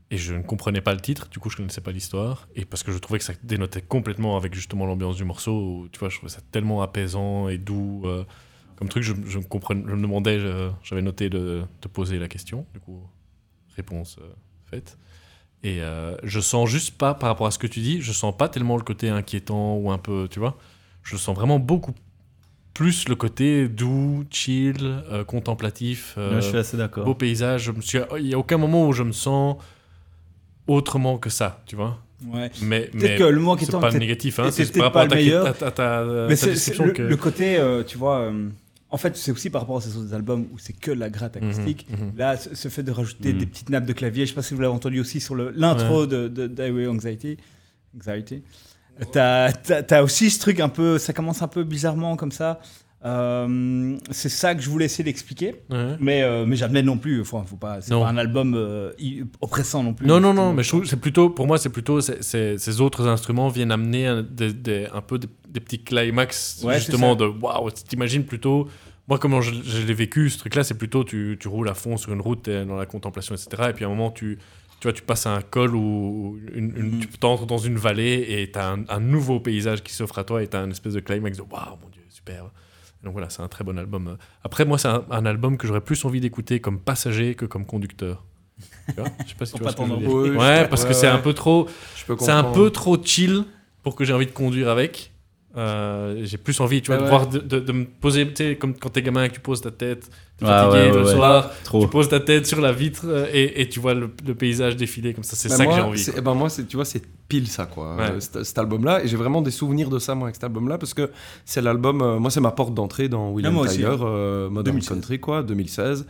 [0.09, 2.47] Et je ne comprenais pas le titre, du coup je connaissais pas l'histoire.
[2.55, 5.87] Et parce que je trouvais que ça dénotait complètement avec justement l'ambiance du morceau.
[5.91, 8.03] Tu vois, je trouvais ça tellement apaisant et doux.
[8.75, 10.39] comme truc, je, je, me je me demandais,
[10.81, 12.65] j'avais noté de, de poser la question.
[12.73, 13.07] Du coup,
[13.75, 14.17] réponse
[15.63, 18.35] Et euh, je sens juste pas, par rapport à ce que tu dis, je sens
[18.35, 20.57] pas tellement le côté inquiétant ou un peu, tu vois.
[21.03, 21.93] Je sens vraiment beaucoup
[22.73, 27.05] plus le côté doux, chill, euh, contemplatif, euh, Ouais, je suis assez d'accord.
[27.05, 27.63] beau paysage.
[27.63, 29.57] Je me suis, il y a aucun moment où je me sens
[30.67, 31.99] autrement que ça, tu vois.
[32.27, 32.51] Ouais.
[32.61, 35.05] Mais, mais que le mot c'est inquiétant, pas négatif, hein, c'est peut-être par rapport pas
[35.05, 35.45] à ta, le meilleur.
[35.47, 37.97] à ta- à ta- Mais ta c'est c'est description le, que- le côté, euh, tu
[37.97, 38.31] vois.
[38.91, 41.09] Euh, en fait, c'est aussi par rapport à ces autres albums où c'est que la
[41.09, 41.87] gratte acoustique.
[41.89, 42.11] Mhm, mhm.
[42.17, 43.39] Là, ce, fait de rajouter Mhm.
[43.39, 46.05] des petites nappes de clavier, je sais pas si vous l'avez entendu aussi sur l'intro
[46.05, 47.37] de, de Anxiety.
[47.97, 48.43] Anxiety.
[49.11, 52.59] T'as, t'as- t'as aussi ce truc un peu, ça commence un peu bizarrement comme ça.
[53.03, 55.95] Euh, c'est ça que je voulais essayer d'expliquer, Ouais.
[55.99, 57.23] mais euh, mais jamais non plus.
[57.25, 58.91] Faut, faut pas, c'est pas un album euh,
[59.41, 60.05] oppressant non plus.
[60.05, 63.47] Non, non, non, mais je trouve c'est plutôt, pour moi, c'est plutôt, ces autres instruments
[63.49, 67.71] viennent amener un, des- des- un peu des, des petits climax, Ouais, justement, de waouh,
[67.71, 68.67] t'imagines plutôt.
[69.07, 71.97] Moi, comment je, je l'ai vécu, ce truc-là, c'est plutôt tu, tu roules à fond
[71.97, 73.69] sur une route, dans la contemplation, etc.
[73.69, 74.37] Et puis à un moment, tu,
[74.79, 76.99] tu vois, tu passes à un col ou une, une- Mhm.
[77.19, 80.41] tu entres dans une vallée et t'as un, un nouveau paysage qui s'offre à toi
[80.43, 82.45] et t'as un espèce de climax de waouh, mon dieu, super.
[83.03, 84.17] Donc voilà, c'est un très bon album.
[84.43, 87.65] Après, moi, c'est un, un album que j'aurais plus envie d'écouter comme passager que comme
[87.65, 88.23] conducteur.
[88.87, 90.09] Tu vois Je sais pas si tu vois pas ce que je veux t'en dire.
[90.11, 91.67] Oui, Ouais, parce que ouais, c'est un peu trop.
[92.19, 93.43] C'est un peu trop chill
[93.83, 95.10] pour que j'ai envie de conduire avec.
[95.57, 97.09] Euh, j'ai plus envie, tu vois, Ouais, de ouais.
[97.17, 99.41] voir, de, de- de me poser, tu sais, comme quand t'es gamin et que tu
[99.41, 101.11] poses ta tête, t'es Ouais, fatigué ouais, ouais, le ouais.
[101.13, 101.81] soir, Trop.
[101.83, 104.77] tu poses ta tête sur la vitre euh, et, et tu vois le, le paysage
[104.77, 105.35] défiler comme ça.
[105.35, 106.21] C'est Bah, ça moi, que j'ai envie.
[106.21, 108.11] ben moi, c'est- tu vois, c'est pile ça, quoi, Ouais.
[108.11, 109.03] euh, cet, cet album-là.
[109.03, 111.11] Et j'ai vraiment des souvenirs de ça, moi, avec cet album-là, parce que
[111.43, 113.97] c'est l'album, euh, moi, c'est ma porte d'entrée dans William Ah, aussi, Tyler, hein.
[114.03, 114.87] euh, Modern 2016.
[114.89, 116.05] Country, quoi, 2016.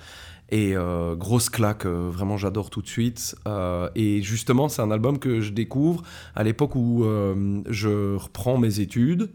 [0.51, 3.35] Et euh, grosse claque, euh, vraiment, j'adore tout de suite.
[3.47, 6.03] Euh, et justement, c'est un album que je découvre
[6.35, 7.05] à l'époque où
[7.69, 9.29] je reprends mes études.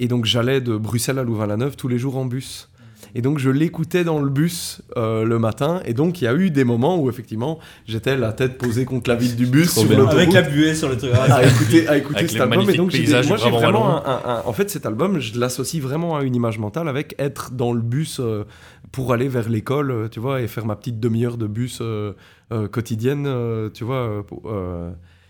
[0.00, 2.70] Et donc, j'allais de Bruxelles à Louvain-la-Neuve tous les jours en bus.
[3.14, 5.80] Et donc je l'écoutais dans le bus euh, le matin.
[5.84, 9.08] Et donc il y a eu des moments où effectivement j'étais la tête posée contre
[9.10, 11.12] la vitre du bus sur Avec la buée sur le truc.
[11.14, 12.68] à écouter, à écouter Avec cet album.
[12.70, 15.38] Et donc, j'ai des- moi, j'ai vraiment un, un- un- En fait, cet album, je
[15.38, 18.44] l'associe vraiment à une image mentale avec être dans le bus euh,
[18.92, 22.12] pour aller vers l'école, euh, tu vois, et faire ma petite demi-heure de bus euh,
[22.52, 24.24] euh, quotidienne, euh, tu vois.
[24.26, 24.42] pour-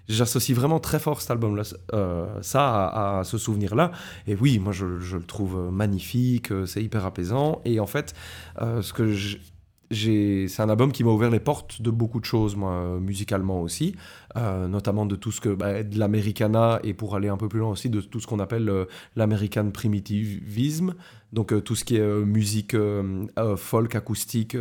[0.08, 1.62] J'associe vraiment très fort cet album-là,
[1.94, 3.90] euh, ça à, ce souvenir-là.
[4.26, 7.62] Et oui, moi je, le trouve magnifique, euh, c'est hyper apaisant.
[7.64, 8.14] Et en fait,
[8.60, 9.14] euh, ce que
[9.90, 13.94] c'est un album qui m'a ouvert les portes de beaucoup de choses, moi, musicalement aussi,
[14.34, 17.70] notamment de tout ce que, bah, de l'americana et pour aller un peu plus loin
[17.70, 20.94] aussi de tout ce qu'on appelle l'american primitivisme,
[21.32, 22.74] donc tout ce qui est musique
[23.56, 24.56] folk acoustique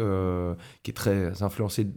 [0.84, 1.88] qui est très influencé,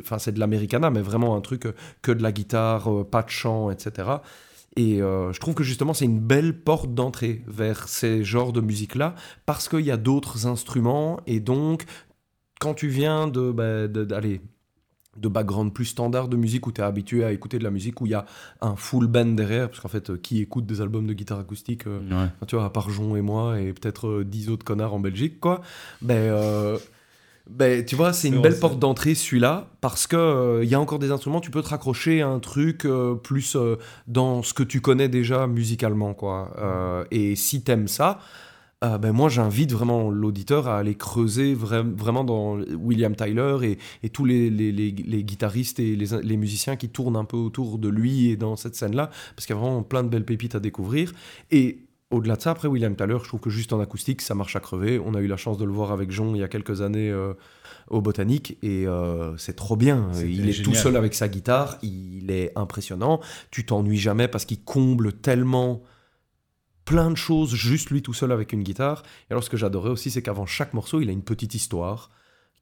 [0.00, 3.22] enfin c'est de l'americana, mais vraiment un truc euh, que de la guitare, euh, pas
[3.22, 4.08] de chant, etc.
[4.76, 8.60] Et euh, je trouve que justement c'est une belle porte d'entrée vers ces genres de
[8.62, 11.84] musique-là parce qu'il y a d'autres instruments et donc
[12.58, 14.40] quand tu viens de, bah, de- d'aller
[15.18, 18.00] de background plus standard de musique où tu es habitué à écouter de la musique
[18.00, 18.24] où il y a
[18.62, 21.86] un full band derrière parce qu'en fait euh, qui écoute des albums de guitare acoustique
[21.86, 22.46] euh, Ouais.
[22.46, 25.38] Tu vois, à part Jon et moi et peut-être euh, 10 autres connards en Belgique,
[25.38, 25.60] quoi.
[26.00, 26.14] Ben,
[27.50, 30.80] ben tu vois, c'est une belle porte d'entrée celui-là parce que euh, il y a
[30.80, 33.76] encore des instruments, tu peux te raccrocher à un truc euh, plus euh,
[34.06, 36.54] dans ce que tu connais déjà musicalement, quoi.
[36.58, 38.20] Euh, et si t'aimes ça.
[38.84, 43.78] euh, ben moi, j'invite vraiment l'auditeur à aller creuser vra- vraiment dans William Tyler et,
[44.02, 47.36] et tous les, les, les- les guitaristes et les, les musiciens qui tournent un peu
[47.36, 50.24] autour de lui et dans cette scène-là, parce qu'il y a vraiment plein de belles
[50.24, 51.12] pépites à découvrir.
[51.52, 51.78] Et
[52.12, 54.60] au-delà de ça, après William Tyler, je trouve que juste en acoustique, ça marche à
[54.60, 54.98] crever.
[54.98, 57.10] On a eu la chance de le voir avec Jean il y a quelques années
[57.10, 57.32] euh,
[57.88, 60.10] au Botanique et euh, c'est trop bien.
[60.22, 63.20] Il est tout seul avec sa guitare, il est impressionnant.
[63.50, 65.82] Tu t'ennuies jamais parce qu'il comble tellement
[66.84, 69.02] plein de choses juste lui tout seul avec une guitare.
[69.28, 72.10] Et alors ce que j'adorais aussi, c'est qu'avant chaque morceau, il a une petite histoire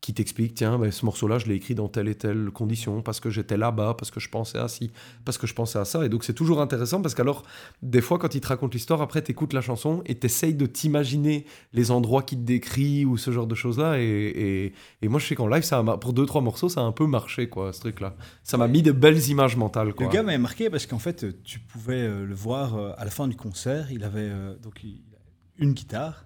[0.01, 3.21] qui t'explique tiens, ben, ce morceau-là, je l'ai écrit dans telle et telle condition, parce
[3.21, 4.91] que j'étais là-bas, parce que je pensais à ci,
[5.25, 6.05] parce que je pensais à ça.
[6.05, 7.45] Et donc, c'est toujours intéressant parce qu'alors,
[7.83, 10.55] des fois, quand il te raconte l'histoire, après, tu écoutes la chanson et tu essayes
[10.55, 14.01] de t'imaginer les endroits qu'il te décrit ou ce genre de choses-là.
[14.01, 16.81] Et, et, et moi, je sais qu'en live, ça a, pour deux, trois morceaux, ça
[16.81, 18.17] a un peu marché, quoi, ce truc-là.
[18.43, 20.07] Ça m'a mis de belles images mentales, quoi.
[20.07, 23.11] Le gars m'avait marqué parce qu'en fait, tu pouvais euh, le voir euh, à la
[23.11, 23.93] fin du concert.
[23.93, 24.83] Il avait euh, donc
[25.59, 26.25] une guitare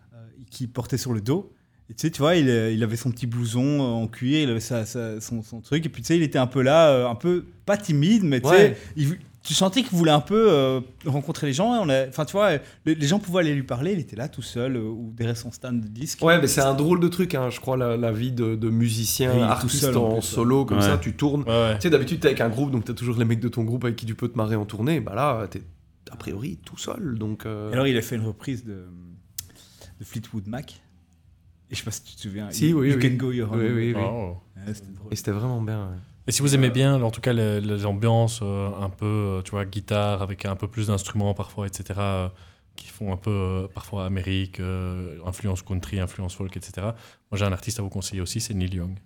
[0.51, 1.53] qui portait sur le dos.
[1.91, 4.41] Et tu sais, tu vois, il, euh, il avait son petit blouson euh, en cuir,
[4.41, 5.85] il avait sa- sa- son, son truc.
[5.85, 8.41] Et puis tu sais, il était un peu là, euh, un peu pas timide, mais
[8.41, 9.19] tu sais, Ouais.
[9.43, 11.87] tu sentais qu'il voulait un peu euh, rencontrer les gens.
[12.09, 12.53] Enfin, tu vois,
[12.87, 13.93] les, les gens pouvaient aller lui parler.
[13.93, 16.23] Il était là tout seul euh, ou derrière son stand de disques.
[16.25, 18.71] Ouais, mais c'est un drôle de truc, hein, je crois, la, la vie de, de
[18.71, 20.23] musicien, artiste seul, en en, plus, ouais.
[20.23, 20.83] solo, comme Ouais.
[20.85, 21.43] ça, tu tournes.
[21.43, 21.75] Ouais, ouais.
[21.75, 23.85] Tu sais, d'habitude, t'es avec un groupe, donc t'as toujours les mecs de ton groupe
[23.85, 25.01] avec qui tu peux te marrer en tournée.
[25.01, 25.61] Bah là, t'es
[26.11, 27.45] a priori tout seul, donc...
[27.45, 28.87] euh, alors, il a fait une reprise de,
[30.01, 30.81] de Fleetwood Mac.
[31.75, 32.49] Et je sais pas si tu te souviens.
[32.53, 33.11] Si, You- oui, You oui.
[33.11, 33.95] Can Go Your Own Oui.
[33.99, 34.37] Oh.
[34.57, 34.73] Ouais.
[35.11, 35.89] Et c'était vraiment bien.
[35.89, 35.97] ouais.
[36.29, 37.35] Et si vous aimez bien, en tout cas,
[37.85, 41.99] ambiances euh, un peu, euh, tu vois, guitare avec un peu plus d'instruments parfois, etc.,
[41.99, 42.29] euh,
[42.77, 46.73] qui font un peu euh, parfois Amérique, euh, influence country, influence folk, etc.
[46.83, 46.95] Moi,
[47.35, 48.97] j'ai un artiste à vous conseiller aussi, c'est Neil Young.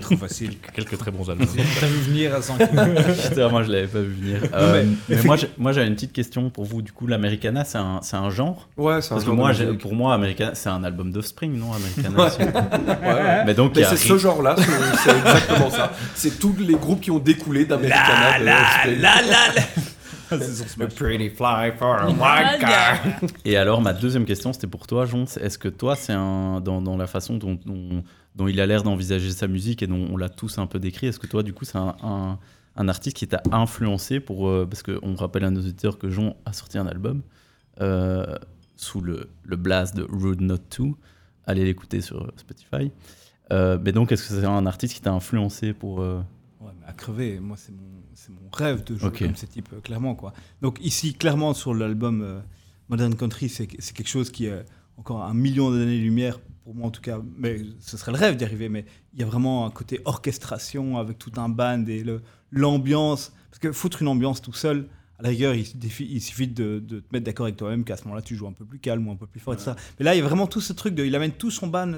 [0.00, 0.56] Trop facile.
[0.74, 1.46] Quelques très bons albums.
[1.80, 2.56] T'as vu venir à 100
[3.28, 4.40] Putain, moi je l'avais pas vu venir.
[4.54, 6.82] Euh, mais- mais moi, j'ai- moi j'avais une petite question pour vous.
[6.82, 8.68] Du coup, l'Americana, c'est un, c'est un genre?
[8.76, 9.80] Ouais, c'est un Parce que genre de moi, j'ai- musique.
[9.80, 12.26] pour moi, Americana, c'est un album d'Offspring, non Americana?
[12.26, 12.38] Aussi.
[12.40, 13.44] Ouais, ouais.
[13.46, 15.92] Mais donc, Mais c'est ce genre-là, c'est c'est exactement ça.
[16.14, 18.38] C'est tous les groupes qui ont découlé d'Americana.
[18.40, 19.00] de Offspring.
[20.78, 23.28] Le Pretty fly for a white guy.
[23.44, 25.24] Et alors, ma deuxième question, c'était pour toi, Jon.
[25.40, 28.02] Est-ce que toi, c'est un dans, dans la façon dont, dont,
[28.36, 31.06] dont il a l'air d'envisager sa musique et dont on l'a tous un peu décrit,
[31.06, 32.38] est-ce que toi, du coup, c'est un, un,
[32.76, 36.36] un artiste qui t'a influencé pour euh, parce qu'on rappelle à nos auditeurs que Jon
[36.44, 37.22] a sorti un album
[37.80, 38.36] euh,
[38.76, 40.96] sous le, le blast de Rude Not To.
[41.46, 42.92] Allez l'écouter sur Spotify.
[43.52, 46.20] Euh, mais donc, est-ce que c'est un artiste qui t'a influencé pour euh,
[46.60, 49.68] Ouais, mais à crever, moi c'est mon, c'est mon rêve de jouer comme ce type,
[49.82, 50.32] clairement quoi.
[50.62, 52.42] Donc ici, clairement sur l'album
[52.88, 54.64] Modern Country, c'est, c'est quelque chose qui est
[54.96, 58.42] encore un million d'années-lumière, pour moi en tout cas, mais ce serait le rêve d'y
[58.42, 62.04] arriver, mais il y a vraiment un côté orchestration avec tout un band et
[62.50, 64.88] l'ambiance, parce que foutre une ambiance tout seul,
[65.20, 67.96] à la rigueur, il, suffit- il suffit de, de te mettre d'accord avec toi-même qu'à
[67.96, 69.62] ce moment-là tu joues un peu plus calme ou un peu plus fort et tout
[69.62, 69.76] ça.
[70.00, 71.92] Mais là, il y a vraiment tout ce truc de, il amène tout son band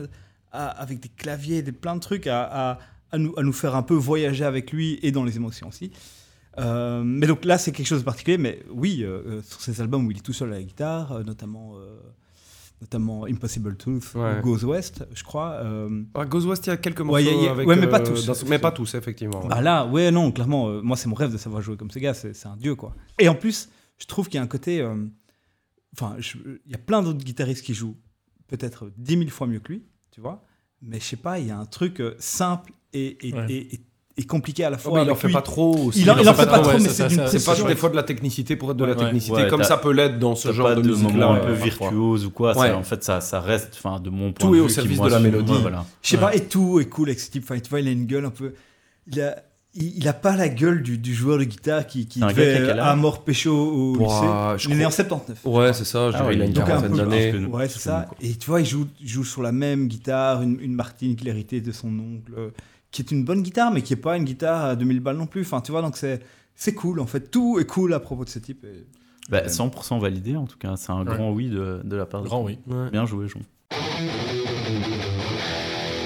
[0.53, 2.79] à- avec des claviers, des plein de trucs à, à-
[3.11, 5.91] à nous, à nous faire un peu voyager avec lui et dans les émotions aussi.
[6.59, 8.37] Euh, mais donc là, c'est quelque chose de particulier.
[8.37, 11.13] Mais oui, euh, euh, sur ces albums où il est tout seul à la guitare,
[11.13, 11.77] euh, notamment,
[12.81, 14.39] notamment Impossible Truth, Ouais.
[14.39, 15.53] ou Goes West, je crois.
[15.65, 17.67] euh, Ah, Goes West, il y a quelques morceaux Ouais, a- il y a- avec...
[17.67, 18.45] ouais, mais pas euh, tous.
[18.49, 19.43] Mais pas tous, effectivement.
[19.43, 19.49] ouais.
[19.49, 22.01] bah là, ouais, non, clairement, euh, moi, c'est mon rêve de savoir jouer comme ces
[22.01, 22.15] gars.
[22.15, 22.95] C'est un dieu, quoi.
[23.19, 24.81] Et en plus, je trouve qu'il y a un côté.
[24.81, 24.95] euh,
[25.95, 26.17] Enfin,
[26.67, 27.97] il y a plein d'autres guitaristes qui jouent
[28.47, 30.45] peut-être 10 000 fois mieux que lui, tu vois.
[30.83, 33.47] Mais je sais pas, il y a un truc euh, simple et, et, Ouais.
[33.53, 33.81] et- et-
[34.19, 35.01] et compliqué à la fois.
[35.03, 35.33] il en fait lui.
[35.35, 36.01] pas trop aussi.
[36.03, 38.03] Il en, il en fait pas trop, ouais, mais c'est pas des fois de la
[38.03, 40.75] technicité pour être de la technicité, Ouais, comme ça peut l'être dans ce genre pas
[40.75, 41.13] de de musique-là.
[41.27, 42.55] moment un peu virtuose ou quoi.
[42.75, 44.75] En fait, ça, ça reste, enfin, de mon point Tout de est vue, au qui,
[44.75, 45.53] service moi, de la mélodie.
[46.03, 47.45] Je sais pas, et tout est cool avec ce type.
[47.45, 48.55] Enfin, tu vois, il a une gueule un peu.
[49.11, 49.37] Il a,
[49.75, 52.55] il, il a pas la gueule du, du joueur de guitare qui, qui un devait
[52.65, 54.69] qui à mort pécho au Ouah, lycée.
[54.69, 55.39] Il est né en crois- 79.
[55.45, 57.35] Ouais, c'est ça, je Ah ouais, il a une quarantaine d'années.
[57.47, 58.07] Ouais, c'est ça.
[58.09, 58.17] quoi.
[58.21, 61.29] Et tu vois, il joue, joue sur la même guitare, une, une Martine qu'il
[61.61, 62.49] de son oncle, euh,
[62.91, 65.27] qui est une bonne guitare, mais qui est pas une guitare à 2000 balles non
[65.27, 65.43] plus.
[65.43, 66.21] Enfin, tu vois, donc c'est,
[66.55, 67.31] c'est cool en fait.
[67.31, 68.65] Tout est cool à propos de ce type.
[68.65, 68.87] et-
[69.31, 70.77] Bah, 100% validé en tout cas.
[70.77, 71.15] C'est un Ouais.
[71.17, 72.59] grand oui de, de la part de Grand oui.
[72.67, 72.91] Ouais.
[72.91, 73.41] Bien joué, Jon.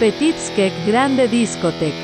[0.00, 1.94] Petite Skek Grande Discothèque.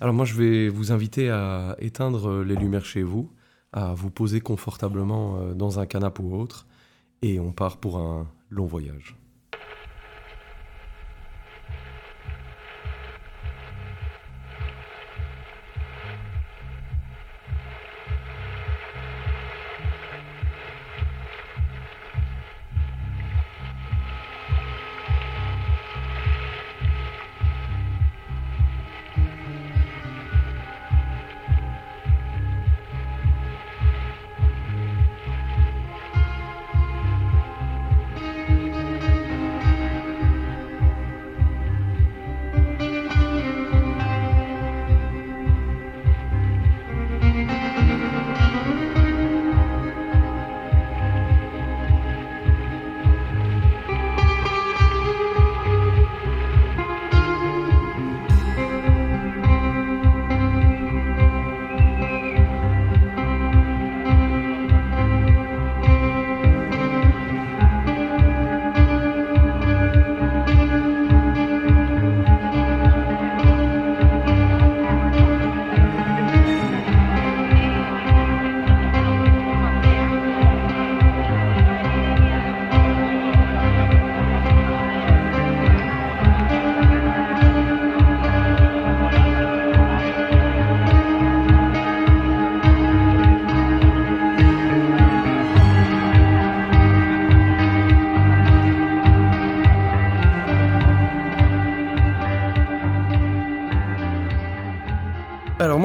[0.00, 3.28] Alors moi, je vais vous inviter à éteindre euh, les lumières chez vous,
[3.72, 6.66] à vous poser confortablement euh, dans un canapé ou autre,
[7.22, 9.16] et on part pour un long voyage.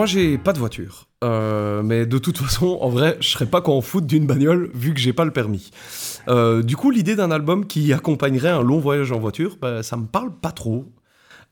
[0.06, 1.08] Moi, j'ai pas de voiture.
[1.24, 4.94] Euh, mais de toute façon, en vrai, je serais pas qu'en foot d'une bagnole vu
[4.94, 5.72] que j'ai pas le permis.
[6.28, 9.98] Euh, du coup, l'idée d'un album qui accompagnerait un long voyage en voiture, bah, ça
[9.98, 10.86] me parle pas trop.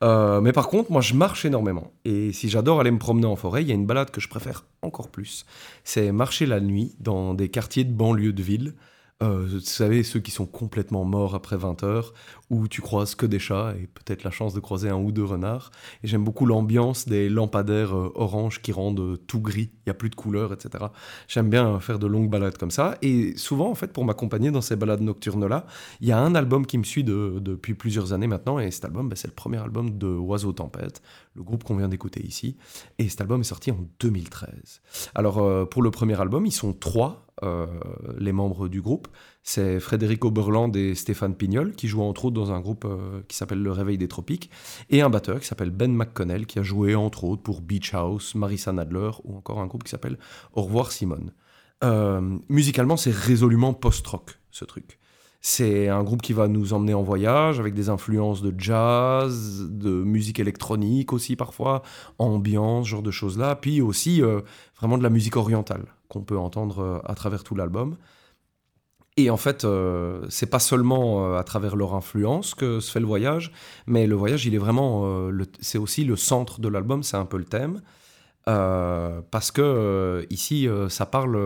[0.03, 1.93] Euh, mais par contre, moi, je marche énormément.
[2.05, 4.29] Et si j'adore aller me promener en forêt, il y a une balade que je
[4.29, 5.47] préfère encore plus.
[5.83, 8.75] C'est marcher la nuit dans des quartiers de banlieue de ville.
[9.23, 12.13] Euh, vous savez, ceux qui sont complètement morts après 20 heures,
[12.49, 15.23] où tu croises que des chats et peut-être la chance de croiser un ou deux
[15.23, 15.71] renards.
[16.03, 19.91] Et j'aime beaucoup l'ambiance des lampadaires euh, orange qui rendent euh, tout gris, il n'y
[19.91, 20.85] a plus de couleurs, etc.
[21.27, 22.97] J'aime bien faire de longues balades comme ça.
[23.01, 25.65] Et souvent, en fait, pour m'accompagner dans ces balades nocturnes-là,
[26.01, 28.59] il y a un album qui me suit depuis plusieurs années maintenant.
[28.59, 31.01] Et cet album, bah, c'est le premier album de Oiseau Tempête,
[31.35, 32.57] le groupe qu'on vient d'écouter ici.
[32.99, 34.81] Et cet album est sorti en 2013.
[35.15, 37.67] Alors, pour le premier album, ils sont trois euh,
[38.17, 39.07] les membres du groupe.
[39.43, 43.35] C'est Frédéric Oberland et Stéphane Pignol qui jouent entre autres dans un groupe euh, qui
[43.35, 44.49] s'appelle Le Réveil des Tropiques
[44.89, 48.33] et un batteur qui s'appelle Ben McConnell qui a joué entre autres pour Beach House,
[48.35, 50.17] Marissa Nadler ou encore un groupe qui s'appelle
[50.53, 51.31] Au revoir Simone.
[51.83, 54.99] Euh, musicalement, c'est résolument post-rock ce truc.
[55.45, 59.91] C'est un groupe qui va nous emmener en voyage avec des influences de jazz, de
[59.91, 61.83] musique électronique aussi parfois,
[62.17, 64.21] ambiance, genre de choses-là, puis aussi
[64.79, 67.97] vraiment de la musique orientale qu'on peut entendre euh, à travers tout l'album.
[69.17, 72.99] Et en fait, euh, c'est pas seulement euh, à travers leur influence que se fait
[72.99, 73.51] le voyage,
[73.85, 75.29] mais le voyage, il est vraiment,
[75.59, 77.81] c'est aussi le centre de l'album, c'est un peu le thème.
[78.49, 81.37] Euh, parce que euh, ici, euh, ça parle,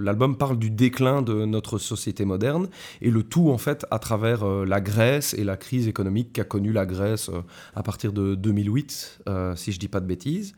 [0.00, 2.68] l'album parle du déclin de notre société moderne
[3.00, 6.72] et le tout en fait à travers la Grèce et la crise économique qu'a connue
[6.72, 7.30] la Grèce
[7.74, 9.20] à partir de 2008,
[9.56, 10.54] si je dis pas de bêtises.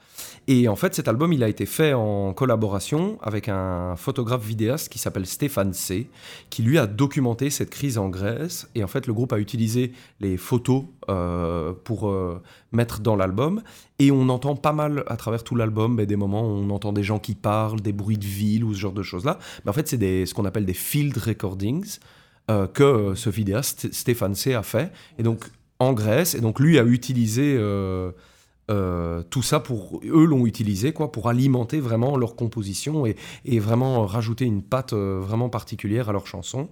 [0.48, 4.88] Et en fait, cet album, il a été fait en collaboration avec un photographe vidéaste
[4.88, 6.08] qui s'appelle Stéphane C,
[6.50, 8.68] qui lui a documenté cette crise en Grèce.
[8.74, 10.84] Et en fait, le groupe a utilisé les photos
[11.84, 12.12] pour
[12.76, 13.62] mettre dans l'album.
[13.98, 17.02] Et on entend pas mal à travers tout l'album des moments où on entend des
[17.02, 19.38] gens qui parlent, des bruits de ville ou ce genre de choses-là.
[19.64, 21.98] Mais en fait, c'est ce qu'on appelle des field recordings
[22.48, 24.92] euh, que ce vidéaste Stéphane C a fait.
[25.18, 26.34] Et donc en Grèce.
[26.34, 28.12] Et donc lui a utilisé euh,
[28.70, 33.58] euh, tout ça pour eux l'ont utilisé quoi pour alimenter vraiment leur composition et, et
[33.58, 36.68] vraiment rajouter une patte vraiment particulière à leur chanson.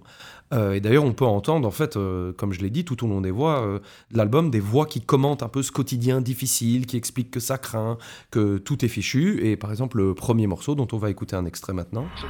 [0.53, 3.07] Euh, et d'ailleurs, on peut entendre, en fait, euh, comme je l'ai dit, tout au
[3.07, 3.79] long des voix euh,
[4.11, 7.57] de l'album, des voix qui commentent un peu ce quotidien difficile, qui expliquent que ça
[7.57, 7.97] craint,
[8.31, 9.45] que tout est fichu.
[9.45, 12.05] Et par exemple, le premier morceau dont on va écouter un extrait maintenant.
[12.15, 12.27] So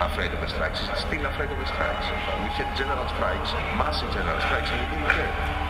[0.00, 0.80] afraid of the strikes.
[0.92, 2.06] It's still afraid of the strikes.
[2.42, 5.64] We had general strikes, massive general strikes, and we didn't care.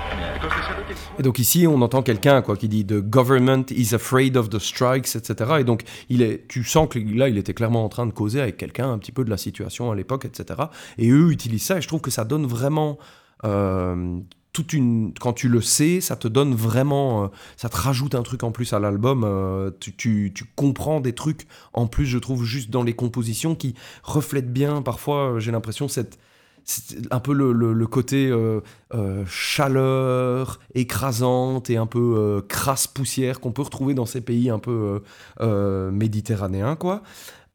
[1.18, 4.58] Et donc ici, on entend quelqu'un quoi qui dit The government is afraid of the
[4.58, 5.52] strikes, etc.
[5.60, 8.40] Et donc il est, tu sens que là, il était clairement en train de causer
[8.40, 10.60] avec quelqu'un un petit peu de la situation à l'époque, etc.
[10.98, 12.98] Et eux utilisent ça, et je trouve que ça donne vraiment
[13.44, 14.18] euh,
[14.54, 15.12] toute une.
[15.20, 18.52] Quand tu le sais, ça te donne vraiment, euh, ça te rajoute un truc en
[18.52, 19.22] plus à l'album.
[19.24, 23.74] Euh, tu, tu, comprends des trucs en plus, je trouve, juste dans les compositions qui
[24.02, 24.80] reflètent bien.
[24.80, 26.18] Parfois, j'ai l'impression cette
[27.10, 28.60] un peu le, côté euh,
[28.94, 34.50] euh, chaleur écrasante et un peu euh, crasse poussière qu'on peut retrouver dans ces pays
[34.50, 35.02] un peu
[35.92, 37.02] méditerranéens quoi.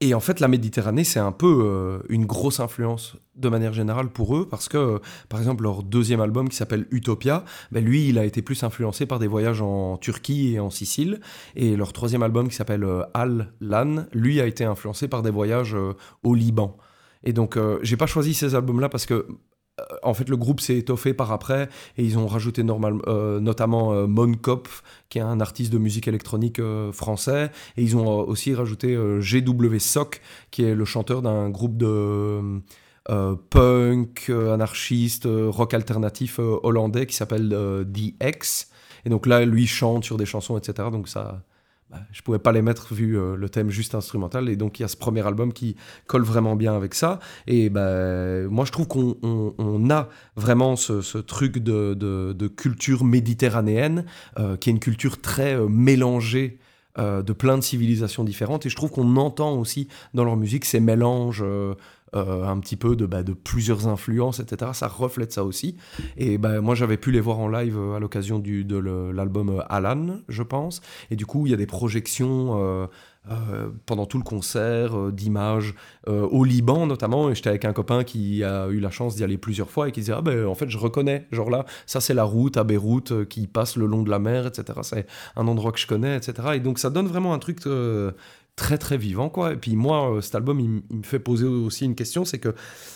[0.01, 4.37] Et en fait, la Méditerranée, c'est un peu une grosse influence de manière générale pour
[4.37, 8.23] eux, parce que, par exemple, leur deuxième album qui s'appelle Utopia, ben lui, il a
[8.23, 11.19] été plus influencé par des voyages en Turquie et en Sicile.
[11.57, 15.75] Et leur troisième album qui s'appelle Al Lan, lui, a été influencé par des voyages
[16.23, 16.77] au Liban.
[17.23, 19.27] Et donc, euh, j'ai pas choisi ces albums-là parce que, euh,
[20.03, 24.07] en fait, le groupe s'est étoffé par après et ils ont rajouté normal, euh, notamment
[24.07, 26.61] Mon Kopf, qui est un artiste de musique électronique
[26.91, 27.51] français.
[27.77, 32.61] Et ils ont aussi rajouté GW Sock, qui est le chanteur d'un groupe de.
[33.49, 38.69] punk, anarchiste, rock alternatif hollandais qui s'appelle The X.
[39.05, 40.89] Et donc là, lui chante sur des chansons, etc.
[40.91, 41.41] Donc ça,
[41.89, 44.47] bah, je pouvais pas les mettre vu euh, le thème juste instrumental.
[44.49, 45.75] Et donc il y a ce premier album qui
[46.05, 47.19] colle vraiment bien avec ça.
[47.47, 53.03] Et bah, moi je trouve qu'on on, a vraiment ce, truc de, de, de, culture
[53.03, 54.05] méditerranéenne
[54.37, 56.59] euh, qui est une culture très euh, mélangée
[56.97, 58.65] de plein de civilisations différentes.
[58.65, 61.41] Et je trouve qu'on entend aussi dans leur musique ces mélanges
[62.15, 64.71] euh, un petit peu de, bah, de plusieurs influences, etc.
[64.73, 65.77] Ça reflète ça aussi.
[66.17, 69.61] Et bah, moi, j'avais pu les voir en live euh, à l'occasion de l'album euh,
[69.69, 70.81] Alan, je pense.
[71.11, 72.89] Et du coup, il y a des projections.
[73.85, 75.75] pendant tout le concert, d'images
[76.07, 77.29] au Liban notamment.
[77.29, 79.91] Et j'étais avec un copain qui a eu la chance d'y aller plusieurs fois et
[79.91, 82.63] qui disait Ah ben en fait, je reconnais, genre là, ça c'est la route à
[82.63, 84.79] Beyrouth qui passe le long de la mer, etc.
[84.81, 85.05] C'est
[85.35, 86.33] un endroit que je connais, etc.
[86.55, 87.59] Et donc ça donne vraiment un truc
[88.59, 89.53] très très vivant quoi.
[89.53, 92.53] Et puis moi, euh, cet album, il, me fait poser aussi une question, c'est que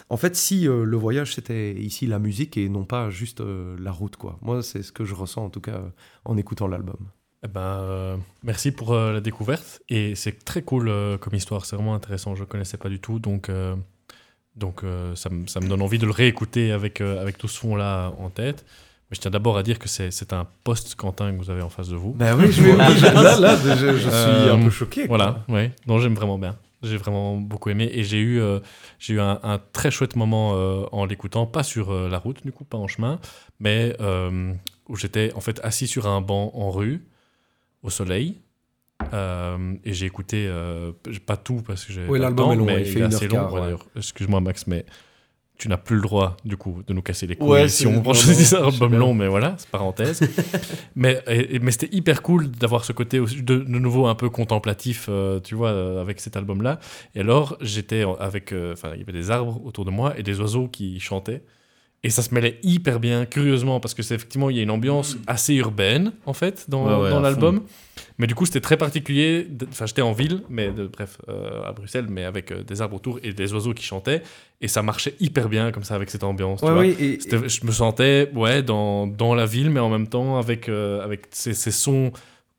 [0.10, 3.76] en fait, si euh, le voyage c'était ici la musique et non pas juste euh,
[3.80, 4.38] la route quoi.
[4.42, 5.82] Moi, c'est ce que je ressens en tout cas
[6.26, 6.98] en écoutant l'album.
[7.46, 9.82] Eh ben, merci pour la découverte.
[9.90, 10.90] Et c'est très cool
[11.20, 12.36] comme histoire, c'est vraiment intéressant.
[12.36, 13.52] Je connaissais pas du tout, donc,
[14.56, 14.82] donc
[15.16, 18.30] ça, me- ça me donne envie de le réécouter avec, avec tout ce fond-là en
[18.30, 18.64] tête.
[19.14, 21.88] Mais je tiens d'abord à dire que c'est un post-Quentin que vous avez en face
[21.88, 22.14] de vous.
[22.14, 22.64] Ben oui, je,
[23.22, 25.06] là, là, je, je suis Euh, un peu choqué.
[25.06, 25.18] quoi.
[25.18, 25.72] Voilà, ouais.
[25.86, 26.56] Non, j'aime vraiment bien.
[26.82, 28.60] J'ai vraiment beaucoup aimé et j'ai eu, euh,
[28.98, 32.42] j'ai eu un, un très chouette moment euh, en l'écoutant, pas sur euh, la route,
[32.44, 33.20] du coup, pas en chemin,
[33.60, 34.52] mais euh,
[34.90, 37.06] où j'étais en fait assis sur un banc en rue,
[37.84, 38.40] au soleil.
[39.14, 40.92] euh, et j'ai écouté, euh,
[41.28, 42.08] pas tout parce que j'ai.
[42.08, 43.78] Oui, l'album temps, est long, mais il fait est assez long.
[43.96, 44.86] Excuse-moi, Max, mais
[45.58, 48.02] tu n'as plus le droit, du coup, de nous casser les couilles Ouais, si on
[48.02, 49.00] branche albums bien.
[49.00, 50.20] longs, mais voilà, c'est parenthèse.
[50.96, 54.30] mais et- mais c'était hyper cool d'avoir ce côté aussi de, de nouveau un peu
[54.30, 56.80] contemplatif, euh, tu vois, euh, avec cet album-là.
[57.16, 60.24] Et alors, j'étais avec, euh, enfin, il y avait des arbres autour de moi et
[60.24, 61.44] des oiseaux qui chantaient.
[62.06, 64.72] Et ça se mêlait hyper bien, curieusement, parce que c'est effectivement, il y a une
[64.72, 67.62] ambiance assez urbaine, en fait, dans, Ouais, ouais, dans à l'album.
[68.18, 69.48] Mais du coup, c'était très particulier.
[69.72, 72.98] Enfin, j'étais en ville, mais de- bref, euh, à Bruxelles, mais avec euh, des arbres
[72.98, 74.22] autour et des oiseaux qui chantaient.
[74.60, 76.60] Et ça marchait hyper bien, comme ça, avec cette ambiance.
[76.60, 76.82] tu Ouais, vois.
[76.82, 80.68] oui, et- Je me sentais ouais, dans, dans la ville, mais en même temps, avec,
[80.68, 82.12] euh, avec ces, ces sons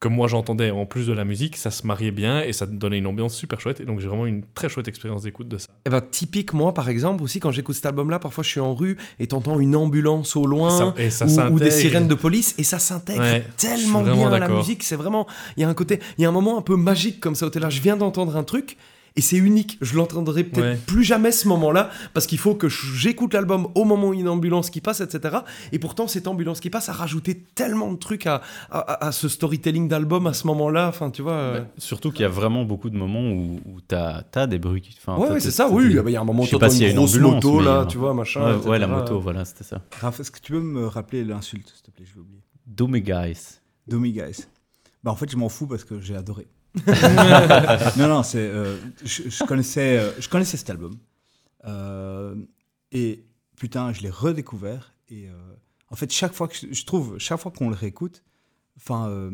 [0.05, 2.99] que moi j'entendais en plus de la musique, ça se mariait bien et ça donnait
[2.99, 3.81] une ambiance super chouette.
[3.81, 5.69] Et donc, j'ai vraiment une très chouette expérience d'écoute de ça.
[5.87, 8.75] Eh ben, typique, moi, par exemple, aussi, quand j'écoute cet album-là, parfois je suis en
[8.75, 10.71] rue et t'entends une ambulance au loin.
[10.71, 14.31] Ça- et ça ou, ou des sirènes de police et ça s'intègre Ouais, tellement bien
[14.31, 15.27] à la musique c'est vraiment
[15.57, 17.47] il y a un côté il y a un moment un peu magique comme ça
[17.47, 18.77] au là je viens d'entendre un truc
[19.17, 20.79] et c'est unique je l'entendrai peut-être Ouais.
[20.87, 24.21] plus jamais ce moment-là parce qu'il faut que j'écoute l'album au moment où il y
[24.21, 25.37] a une ambulance qui passe etc
[25.73, 29.87] et pourtant cette ambulance qui passe a rajouté tellement de trucs à, à, ce storytelling
[29.89, 32.91] d'album à ce moment-là enfin tu vois euh, Bah, surtout qu'il y a vraiment beaucoup
[32.91, 34.81] de moments où, où t'as as des bruits.
[34.81, 36.67] qui- Enfin, ouais, ouais, c'est ça oui des- il y a un moment où t'entends
[36.67, 39.21] a une une grosse ambulance, moto là euh, tu vois machin Ouais, ouais, la moto,
[39.21, 39.81] voilà, c'était ça.
[40.01, 42.05] Raph, est-ce que tu peux me rappeler l'insulte, s'il te plaît?
[42.09, 42.41] Je l'ai oublié.
[42.67, 43.61] Domi Guys.
[43.87, 44.47] Domi Guys.
[45.05, 46.47] Bah, en fait, je m'en fous parce que j'ai adoré.
[47.97, 48.39] non, non, c'est.
[48.39, 50.97] euh, je, connaissais, euh, je connaissais cet album.
[51.67, 52.35] Euh,
[52.93, 53.25] et
[53.57, 54.93] putain, je l'ai redécouvert.
[55.09, 55.29] Et
[55.91, 58.23] en fait, chaque fois que je, trouve, chaque fois qu'on le réécoute,
[58.77, 59.31] enfin,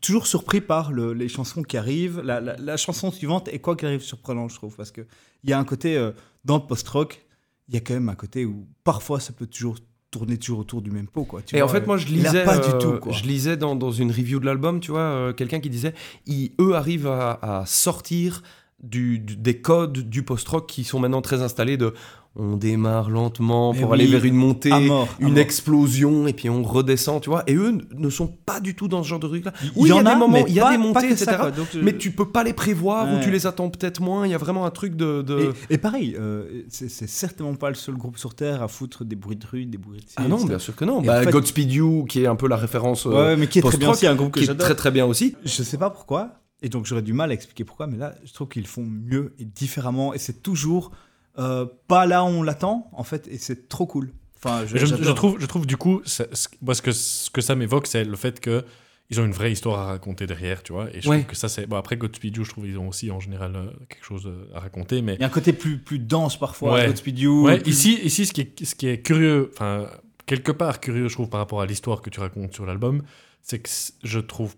[0.00, 2.20] toujours surpris par le- les chansons qui arrivent.
[2.20, 5.02] La, la- chanson suivante est quoi qu'elle arrive surprenant, je trouve, parce que
[5.44, 6.10] il y a un côté
[6.44, 7.24] dans le post-rock,
[7.68, 9.76] il y a quand même un côté où parfois ça peut toujours
[10.14, 11.42] tourner toujours autour du même pot, quoi.
[11.42, 13.12] tu et en fait, moi, je lisais, pas du euh, tout, quoi.
[13.12, 15.92] je lisais dans, dans une review de l'album, tu vois, euh, quelqu'un qui disait,
[16.26, 18.42] ils, eux arrivent à, à sortir
[18.84, 21.94] du, du- des codes du post-rock qui sont maintenant très installés de,
[22.36, 26.50] on démarre lentement Mais pour oui, aller vers une montée, mort, une explosion, et puis
[26.50, 27.44] on redescend, tu vois.
[27.46, 29.52] Et eux ne sont pas du tout dans ce genre de truc-là.
[29.76, 31.36] Il y en a des moments, il y a des montées, ça, etc.
[31.38, 31.50] quoi.
[31.52, 34.26] Donc, je- mais tu peux pas les prévoir ou tu les attends peut-être moins.
[34.26, 35.22] Il y a vraiment un truc de.
[35.22, 39.04] de- Et, et pareil, euh, c'est certainement pas le seul groupe sur Terre à foutre
[39.04, 40.48] des bruits de rue, des bruits de Ah non, etc.
[40.48, 41.02] bien sûr que non.
[41.02, 43.06] Bah, en fait- Godspeed You, qui est un peu la référence.
[43.06, 44.90] euh, Ouais, mais qui est très bien aussi, un groupe que qui est très très
[44.90, 45.36] bien aussi.
[45.44, 46.30] Je sais pas pourquoi,
[46.62, 49.34] et donc j'aurais du mal à expliquer pourquoi, mais là, je trouve qu'ils font mieux
[49.38, 50.92] et différemment, et c'est toujours
[51.38, 54.12] euh, pas là où on l'attend, en fait, et c'est trop cool.
[54.36, 57.54] Enfin, Je, trouve, je trouve du coup, ça- ce- moi, ce que, ce que ça
[57.54, 58.64] m'évoque, c'est le fait que
[59.10, 60.88] ils ont une vraie histoire à raconter derrière, tu vois.
[60.94, 61.18] Et je Ouais.
[61.18, 61.66] trouve que ça, c'est.
[61.66, 64.46] Bon, après, Godspeed You, je trouve qu'ils ont aussi en général euh, quelque chose euh,
[64.54, 65.14] à raconter, mais.
[65.16, 66.86] Il y a un côté plus, plus dense parfois, Ouais.
[66.86, 67.44] Godspeed You.
[67.44, 69.88] Ouais, plus- ici, ici ce, qui est, ce qui est curieux, enfin,
[70.26, 73.02] quelque part curieux, je trouve, par rapport à l'histoire que tu racontes sur l'album,
[73.42, 73.68] c'est que
[74.02, 74.54] je trouve.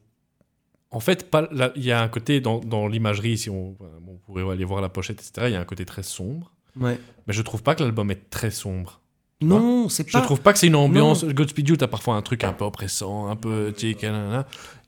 [0.91, 1.29] En fait,
[1.77, 3.77] il y a un côté dans, dans l'imagerie, si on,
[4.25, 6.99] pourrait aller voir la pochette, etc., il y a un côté très sombre, Ouais.
[7.27, 9.01] mais je trouve pas que l'album est très sombre.
[9.43, 10.23] Non, c'est Je pas.
[10.23, 11.25] trouve pas que c'est une ambiance.
[11.25, 13.75] Godspeed You, t'as parfois un truc un peu oppressant, un peu.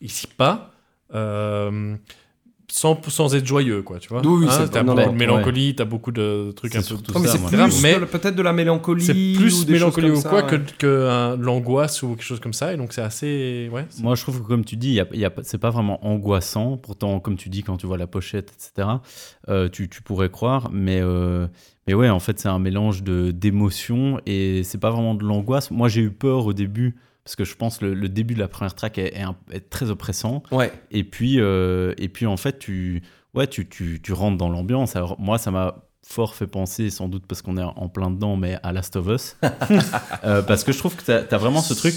[0.00, 0.70] Ici, pas.
[1.14, 1.96] Euh,
[2.70, 4.20] sans, sans être joyeux, quoi, tu vois.
[4.24, 6.96] Oui, Hein, t'as beaucoup de mélancolie, t'as beaucoup de trucs un peu.
[7.20, 7.48] mais ça, c'est moi.
[7.68, 9.02] plus Mais- de- peut-être de la mélancolie.
[9.04, 10.62] C'est ou plus des mélancolie ou quoi ça, que, ouais.
[10.78, 12.74] que l'angoisse ou quelque chose comme ça.
[12.74, 13.70] Et donc, c'est assez.
[13.72, 13.86] Ouais.
[13.88, 16.76] c'est- Moi, je trouve que, comme tu dis, y a, y c'est pas vraiment angoissant.
[16.76, 18.88] Pourtant, comme tu dis, quand tu vois la pochette, etc.,
[19.48, 20.68] euh, tu, tu pourrais croire.
[20.70, 21.46] Mais, euh,
[21.86, 25.70] mais ouais, en fait, c'est un mélange de- d'émotions et c'est pas vraiment de l'angoisse.
[25.70, 26.96] Moi, j'ai eu peur au début
[27.28, 29.36] parce que je pense que le, le début de la première track est, est un-
[29.52, 30.42] est très oppressant.
[30.50, 30.72] Ouais.
[30.90, 33.02] Et puis, euh, et puis en fait, tu,
[33.34, 34.96] ouais, tu, tu, tu rentres dans l'ambiance.
[34.96, 38.36] Alors, moi, ça m'a fort fait penser, sans doute parce qu'on est en plein dedans,
[38.36, 39.36] mais à Last of Us.
[40.24, 41.94] Euh, parce que je trouve que tu as, vraiment ce truc.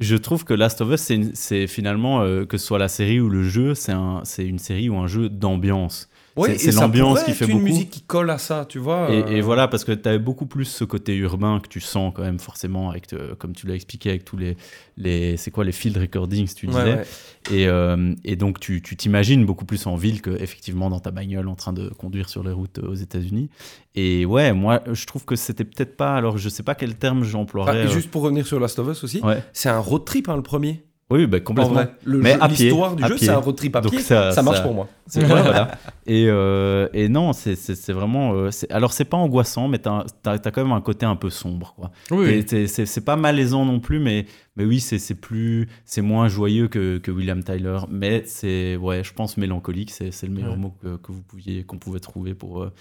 [0.00, 3.28] Je trouve que Last of Us, c'est finalement, euh, que ce soit la série ou
[3.28, 6.08] le jeu, c'est un, c'est une série ou un jeu d'ambiance.
[6.56, 7.64] C'est l'ambiance qui fait une beaucoup.
[7.64, 9.10] musique qui colle à ça, tu vois.
[9.10, 11.80] Et, euh, et voilà, parce que tu avais beaucoup plus ce côté urbain que tu
[11.80, 14.56] sens quand même forcément, avec, euh, comme tu l'as expliqué, avec tous les,
[14.96, 16.78] les c'est quoi les field recordings, tu disais.
[16.82, 17.02] ouais.
[17.50, 21.48] Et, euh, et donc tu t'imagines beaucoup plus en ville que effectivement dans ta bagnole
[21.48, 23.50] en train de conduire sur les routes aux États-Unis.
[23.94, 26.14] Et ouais, moi je trouve que c'était peut-être pas.
[26.14, 27.76] Alors je sais pas quel terme Ah, j'emploierais.
[27.86, 29.42] euh, juste pour revenir sur Last of Us aussi, ouais.
[29.52, 30.84] c'est un road trip hein, le premier.
[31.12, 31.74] Oui, bah, En complètement.
[31.74, 33.26] vrai, le Mais jeu- à pied, l'histoire du à jeu, pied.
[33.26, 34.00] c'est un road trip à Donc pied.
[34.00, 34.88] ça- ça, marche ça- pour moi.
[35.06, 35.70] C'est ouais, voilà.
[36.06, 38.32] Et, euh, et non, c'est- c'est c'est vraiment.
[38.34, 41.30] euh, c'est- alors, c'est pas angoissant, mais t'as as, quand même un côté un peu
[41.30, 41.74] sombre.
[41.76, 41.90] Quoi.
[42.10, 45.68] Oui, Et c'est- C'est c'est pas malaisant non plus, mais, mais oui, c'est c'est plus.
[45.84, 47.78] C'est moins joyeux que, que William Tyler.
[47.90, 50.56] Mais c'est, ouais, je pense mélancolique, c'est c'est le meilleur Ouais.
[50.58, 52.72] mot que, que vous pouviez, qu'on pouvait trouver pour, euh,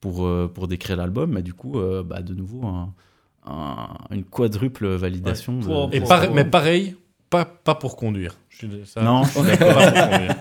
[0.00, 1.30] pour, pour décrire l'album.
[1.32, 2.92] Mais du coup, euh, bah, de nouveau, un-
[3.46, 5.58] un- une quadruple validation.
[5.60, 6.00] de- Et
[6.34, 6.96] mais pareil,
[7.30, 8.36] pas, pas pour conduire.
[8.48, 9.72] Je suis- ça- Non, je suis d'accord.
[9.74, 10.34] pour conduire.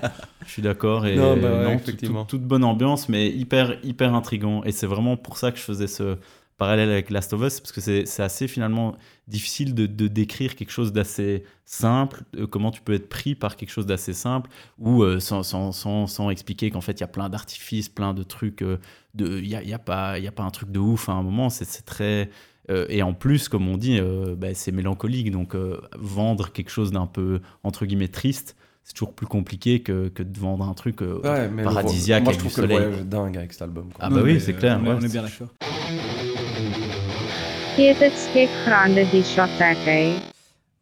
[0.46, 2.26] Je suis d'accord et Non, bah ouais, non, effectivement.
[2.26, 4.64] tout- toute bonne ambiance, mais hyper hyper intrigant.
[4.64, 6.18] Et c'est vraiment pour ça que je faisais ce
[6.58, 8.96] parallèle avec Last of Us, parce que c'est c'est assez finalement
[9.28, 13.58] difficile de, de décrire quelque chose d'assez simple, euh, comment tu peux être pris par
[13.58, 17.04] quelque chose d'assez simple, ou euh, sans, sans, sans, sans expliquer qu'en fait il y
[17.04, 18.78] a plein d'artifices, plein de trucs, euh,
[19.16, 20.80] de- il n'y a, il y a, pas- il y a pas un truc de
[20.80, 22.30] ouf à un moment, c'est c'est très...
[22.70, 26.70] euh, et en plus, comme on dit, euh, bah, c'est mélancolique, donc euh, vendre quelque
[26.72, 30.74] chose d'un peu, entre guillemets, triste, c'est toujours plus compliqué que, que de vendre un
[30.74, 32.86] truc euh, Ouais, mais le paradisiaque Moi, avec je trouve que le soleil.
[32.88, 33.86] voyage est dingue avec cet album.
[33.94, 34.06] quoi.
[34.06, 34.80] Ah bah oui, c'est euh, clair.
[34.82, 34.96] On est, ouais.
[35.00, 35.48] on est bien d'accord.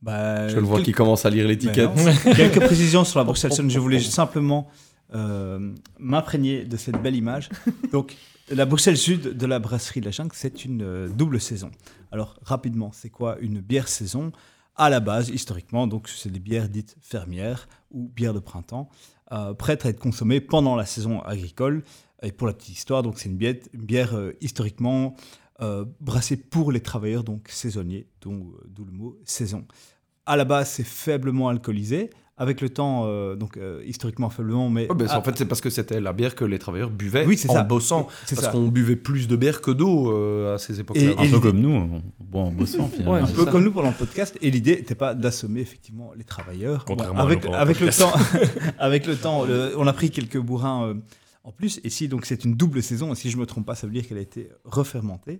[0.01, 1.89] Bah, Je le vois quel- qui commence à lire l'étiquette.
[1.95, 2.33] Non.
[2.35, 3.69] Quelques précisions sur la Bruxelles Sun.
[3.69, 4.69] Je voulais simplement
[5.15, 7.49] euh, m'imprégner de cette belle image.
[7.91, 8.15] Donc,
[8.49, 11.71] la Bruxelles Sud de la brasserie la Jungle, c'est une euh, double saison.
[12.11, 14.31] Alors, rapidement, c'est quoi une bière saison?
[14.75, 18.89] À la base, historiquement, donc c'est des bières dites fermières ou bières de printemps,
[19.31, 21.83] euh, prêtes à être consommées pendant la saison agricole.
[22.21, 25.15] Et pour la petite histoire, donc c'est une bière, une bière euh, historiquement
[26.01, 29.65] brassée pour les travailleurs donc saisonniers, d'où le mot saison.
[30.25, 32.09] À la base, c'est faiblement alcoolisé.
[32.35, 35.45] Avec le temps, euh, donc euh, historiquement faiblement, mais Ouais, ben, Ah, en fait, c'est
[35.45, 37.63] parce que c'était la bière que les travailleurs buvaient Oui, c'est en ça.
[37.63, 38.07] bossant.
[38.25, 41.11] c'est Parce qu'on buvait plus de bière que d'eau euh, à ces époques-là.
[41.19, 43.13] Un peu comme nous, on boit en bossant finalement.
[43.13, 43.51] Ouais, un peu ça.
[43.51, 44.35] comme nous pendant le podcast.
[44.41, 46.85] Et l'idée n'était pas d'assommer effectivement les travailleurs.
[46.85, 48.11] Contrairement avec, à avec le temps,
[48.79, 50.93] avec le temps, le- on a pris quelques bourrins euh,
[51.43, 51.79] en plus.
[51.83, 53.93] Et si donc c'est une double saison, et si je me trompe pas, ça veut
[53.93, 55.39] dire qu'elle a été refermentée.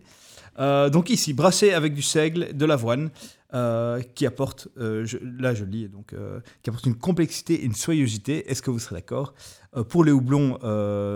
[0.60, 3.10] Euh, donc ici, brassée avec du seigle, de l'avoine,
[3.54, 6.16] euh, qui apporte, euh, là je lis, donc,
[6.62, 8.50] qui apporte une complexité et une soyeuxité.
[8.50, 9.34] Est-ce que vous serez d'accord?
[9.90, 10.60] Pour les houblons,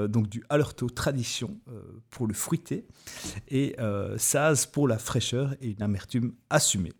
[0.08, 1.60] donc du Alerto Tradition
[2.10, 2.86] pour le fruité
[3.50, 3.76] et
[4.18, 6.94] Saz pour la fraîcheur et une amertume assumée.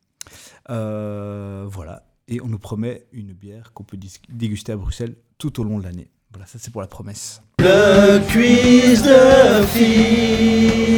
[0.68, 3.98] Voilà, et on nous promet une bière qu'on peut
[4.30, 6.12] déguster à Bruxelles tout au long de l'année.
[6.32, 7.42] Voilà, ça c'est pour la promesse.
[7.60, 10.98] Le quiz de fils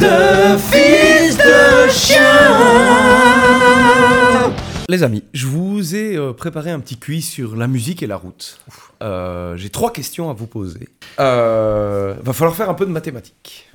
[0.00, 2.20] de fils de chien.
[4.88, 8.16] Les amis, je vous ai euh, préparé un petit quiz sur la musique et la
[8.16, 8.60] route.
[9.02, 10.88] Euh, J'ai trois questions à vous poser.
[11.20, 13.66] Euh, va falloir faire un peu de mathématiques.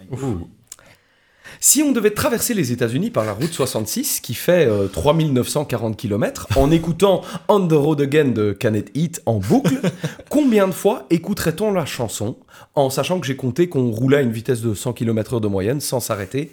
[1.59, 6.47] Si on devait traverser les États-Unis par la route 66, qui fait euh, 3940 km,
[6.55, 9.79] en écoutant On the Road Again de Canet Heat en boucle,
[10.29, 12.37] combien de fois écouterait-on la chanson
[12.75, 15.81] en sachant que j'ai compté qu'on roulait à une vitesse de 100 km/h de moyenne
[15.81, 16.51] sans s'arrêter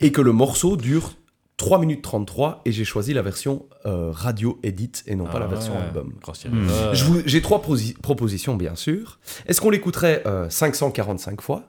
[0.00, 1.12] et que le morceau dure
[1.56, 5.46] 3 minutes 33 et j'ai choisi la version euh, radio edit et non pas la
[5.46, 5.80] Ah version ouais.
[5.80, 6.12] album.
[6.50, 6.92] Hmm.
[7.24, 7.62] J'ai trois
[8.02, 9.18] propositions, bien sûr.
[9.46, 11.62] Est-ce qu'on l'écouterait euh, 545 fois,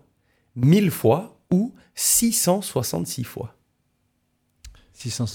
[0.58, 3.54] 1000 fois ou 666 fois
[4.94, 5.26] 600,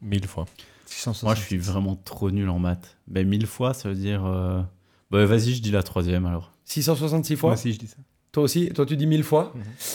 [0.00, 0.46] Mille fois.
[0.86, 1.22] 660.
[1.24, 2.96] Moi, je suis vraiment trop nul en maths.
[3.08, 4.24] Mais mille fois, ça veut dire.
[4.24, 4.62] euh,
[5.10, 6.52] Bah, vas-y, je dis la troisième alors.
[6.64, 7.50] 666 fois?
[7.50, 7.96] Moi aussi je dis ça.
[8.34, 9.52] Toi aussi Toi, tu dis 1000 fois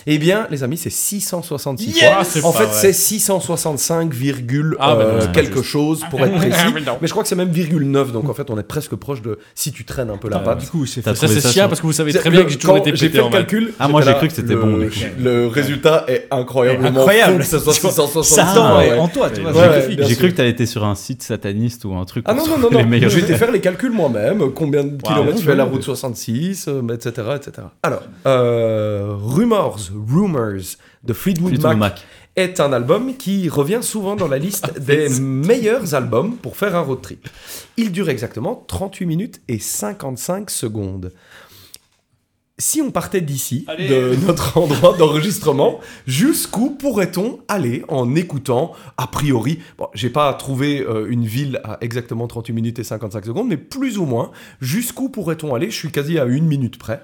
[0.07, 2.49] Eh bien, les amis, c'est 666 Yes fois.
[2.49, 5.65] En fait, c'est 665, virgule, Ah, bah non, euh, quelque juste.
[5.65, 6.57] chose pour être précis.
[7.01, 9.21] Mais je crois que c'est même virgule 9, donc en fait, on est presque proche
[9.21, 10.59] de si tu traînes un peu la Ah, patte.
[10.59, 11.01] du coup, c'est
[11.51, 13.23] chiant parce que vous savez très bien le- que j'ai toujours été j'ai pété fait
[13.23, 13.73] en le calcul.
[13.77, 14.95] Ah, moi, j'ai cru que c'était bon, du coup.
[15.19, 17.39] Le résultat est incroyablement Incroyable.
[17.39, 18.35] que ce soit Tu vois, 665.
[18.35, 18.97] Ça attend ouais.
[18.97, 19.51] en toi, tu vois.
[20.07, 22.23] J'ai cru que t'avais été sur un site sataniste ou un truc.
[22.27, 23.09] Ah non, non, non, non.
[23.09, 25.43] J'ai été faire les calculs moi-même, combien de kilomètres Wow.
[25.43, 27.67] fait la route 66, euh, etc., etc.
[27.83, 32.05] Alors, euh, Rumors, Rumors de Fleetwood Fleetwood Mac, Mac.
[32.35, 36.81] est un album qui revient souvent dans la liste des meilleurs albums pour faire un
[36.81, 37.27] road trip.
[37.77, 41.11] Il dure exactement 38 minutes et 55 secondes.
[42.57, 49.59] si on partait d'ici, de notre endroit d'enregistrement, jusqu'où pourrait-on aller en écoutant, a priori,
[49.77, 53.57] bon, j'ai pas trouvé euh, une ville à exactement 38 minutes et 55 secondes, mais
[53.57, 55.71] plus ou moins, jusqu'où pourrait-on aller?
[55.71, 57.01] Je suis quasi à une minute près.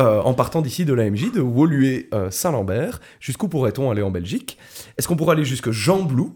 [0.00, 4.58] Euh, en partant d'ici de l'AMJ, de Woluwe-Saint-Lambert, jusqu'où pourrait-on aller en Belgique?
[4.98, 6.34] Est-ce qu'on pourrait aller jusque Jean-Blou?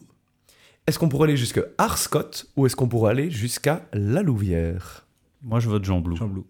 [0.86, 5.06] Est-ce qu'on pourrait aller jusque Arscott Ou est-ce qu'on pourrait aller jusqu'à La Louvière?
[5.42, 6.16] Moi, je vote Jean Blou.
[6.16, 6.46] Jean Blou.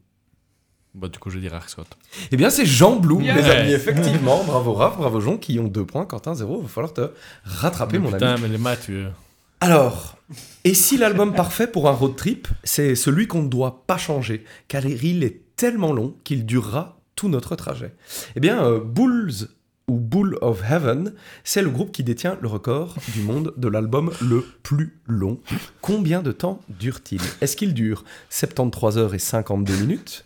[0.94, 1.86] Bah, du coup, je vais dire Arscott.
[2.30, 4.44] Eh bien, c'est Jean Blou, les amis, effectivement.
[4.44, 6.04] Bravo Raph, bravo Jean, qui ont deux points.
[6.04, 6.58] Quentin, zéro.
[6.60, 7.10] Il va falloir te
[7.44, 8.42] rattraper, mon Putain, ami.
[8.42, 9.04] mais les maths, tu...
[9.60, 10.16] Alors,
[10.64, 14.44] et si l'album parfait pour un road trip, c'est celui qu'on ne doit pas changer,
[14.68, 17.92] car il est tellement long qu'il durera tout notre trajet
[18.36, 19.48] Eh bien, euh, Bulls
[19.88, 24.12] ou Bull of Heaven, c'est le groupe qui détient le record du monde de l'album
[24.20, 25.40] le plus long.
[25.80, 27.20] Combien de temps dure-t-il?
[27.40, 30.24] Est-ce qu'il dure 73 heures et 52 minutes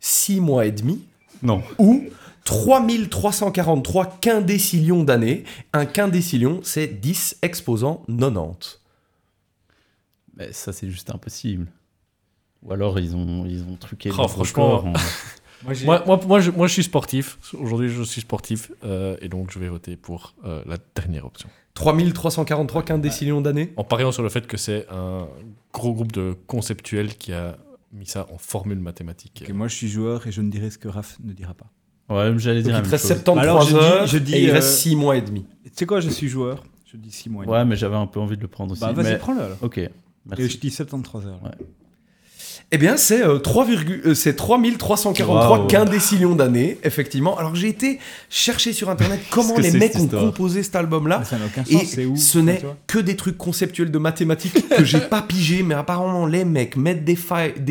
[0.00, 1.04] 6 mois et demi?
[1.42, 1.62] Non.
[1.78, 2.04] ou
[2.44, 5.44] 3343 quindécillions d'années?
[5.72, 8.80] Un quindécillion, c'est 10 exposants 90.
[10.36, 11.66] Mais ça, c'est juste impossible.
[12.62, 14.78] Ou alors, ils ont, ils ont truqué Oh, le franchement.
[14.78, 14.92] record en-
[15.66, 17.38] Moi, Moi, moi, moi, je, moi, je suis sportif.
[17.60, 18.70] Aujourd'hui, je suis sportif.
[18.84, 21.48] euh, et donc, je vais voter pour euh, la dernière option.
[21.74, 25.28] 3343 quindécillions d'années En pariant sur le fait que c'est un
[25.72, 27.56] gros groupe de conceptuels qui a
[27.92, 29.44] mis ça en formule mathématique.
[29.46, 31.66] Ok, moi, je suis joueur et je ne dirai ce que Raph ne dira pas.
[32.08, 33.16] Ouais, j'allais Donc dire la il te même reste chose.
[33.16, 35.44] 73 Alors, je dis- heures je dis, et il euh, reste 6 mois et demi.
[35.64, 36.62] Tu sais quoi, je suis joueur.
[36.90, 37.42] Je dis 6 mois.
[37.42, 37.56] et demi.
[37.58, 38.80] Ouais, mais j'avais un peu envie de le prendre aussi.
[38.80, 39.58] bah, vas-y, mais- prends-le alors.
[39.62, 39.90] Ok, Et
[40.24, 40.48] merci.
[40.48, 41.42] je dis 73 heures.
[41.42, 41.50] Ouais.
[42.72, 45.66] Eh bien, c'est euh, 3, virgule- euh, c'est 3343 Wow.
[45.68, 47.38] quindécillions d'années, effectivement.
[47.38, 51.22] Alors, j'ai été chercher sur Internet comment les mecs ont composé cet album-là.
[51.70, 51.96] Et sens.
[52.08, 56.26] Où ce n'est que des trucs conceptuels de mathématiques que j'ai pas pigé, mais apparemment
[56.26, 57.16] les mecs mettent des,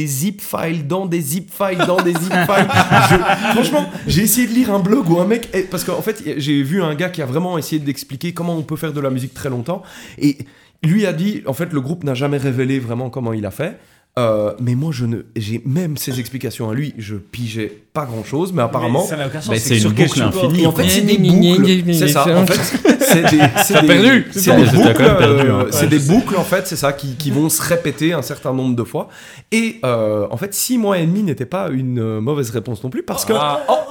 [0.07, 2.67] zip files dans des zip files dans des zip files.
[3.09, 6.23] Je- franchement, j'ai essayé de lire un blog où un mec, eh, parce qu'en fait
[6.37, 9.09] j'ai vu un gars qui a vraiment essayé d'expliquer comment on peut faire de la
[9.09, 9.83] musique très longtemps,
[10.17, 10.37] et
[10.83, 13.77] lui a dit, en fait le groupe n'a jamais révélé vraiment comment il a fait.
[14.17, 18.23] Euh, mais moi, je ne, j'ai même ses explications à lui, je pigeais pas grand
[18.23, 19.49] chose, mais apparemment, ça n'a aucun sens.
[19.49, 20.63] Bah, c'est sur une boucle infinie.
[20.63, 21.93] et en fait, c'est des boucles.
[21.93, 22.25] C'est ça.
[22.37, 24.27] En fait, c'est des, des- perdu.
[24.31, 24.93] C'est des t'as boucles.
[24.93, 25.59] quand même perdu, hein.
[25.61, 28.53] euh, C'est des boucles en fait, c'est ça, qui, qui vont se répéter un certain
[28.53, 29.07] nombre de fois.
[29.51, 32.89] Et euh, en fait, six mois et demi n'était pas une euh, mauvaise réponse non
[32.89, 33.33] plus, parce que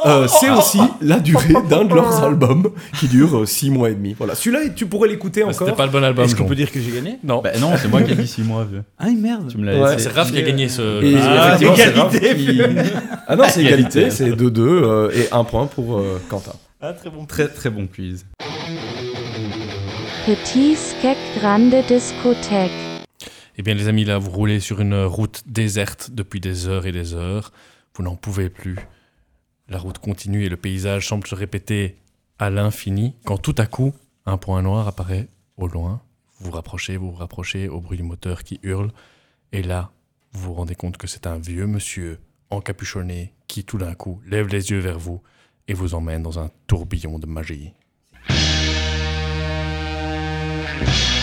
[0.06, 3.94] euh, c'est aussi la durée d'un de leurs albums qui dure euh, six mois et
[3.94, 4.14] demi.
[4.16, 4.34] Voilà.
[4.34, 5.76] Celui-là, tu pourrais l'écouter Ah, C'était encore.
[5.76, 6.24] pas le bon album.
[6.24, 7.18] Est-ce qu'on peut dire que j'ai gagné?
[7.24, 7.40] Non.
[7.42, 8.64] Bah non, c'est moi qui ai dit 6 mois.
[8.64, 8.82] vieux.
[8.98, 9.48] Ah merde.
[9.50, 9.92] Tu me l'as Ouais.
[9.96, 10.04] laissé.
[10.10, 11.02] C'est Raph qui a gagné ce.
[11.02, 12.34] Et Ah, égalité.
[12.34, 12.60] Qui-
[13.26, 14.10] Ah non, c'est Égalité.
[14.10, 16.52] c'est 2-2 euh, et un point pour euh, Quentin.
[16.82, 18.26] Ah, très bon, très très bon quiz.
[20.26, 22.70] Petit Skek Grande Discothèque.
[23.58, 26.92] Eh bien, les amis, là, vous roulez sur une route déserte depuis des heures et
[26.92, 27.52] des heures.
[27.94, 28.78] Vous n'en pouvez plus.
[29.68, 31.98] La route continue et le paysage semble se répéter
[32.38, 33.92] à l'infini quand tout à coup,
[34.24, 36.00] un point noir apparaît au loin.
[36.38, 38.92] Vous vous rapprochez, vous vous rapprochez au bruit du moteur qui hurle.
[39.52, 39.90] Et là,
[40.32, 42.18] vous vous rendez compte que c'est un vieux monsieur
[42.48, 45.20] encapuchonné qui, tout d'un coup, lève les yeux vers vous
[45.68, 47.74] et vous emmène dans un tourbillon de magie.
[50.76, 51.13] Thank.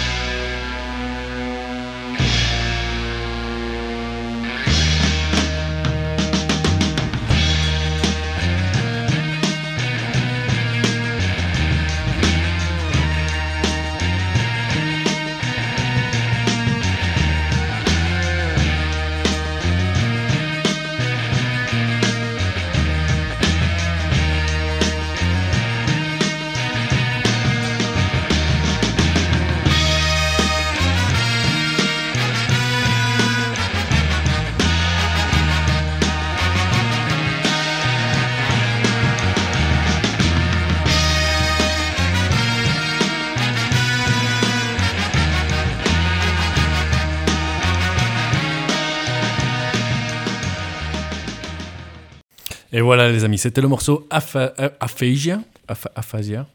[52.81, 55.39] Et voilà, les amis, c'était le morceau Apha- euh, Aphasia.
[55.67, 56.47] Apha- Aphasia.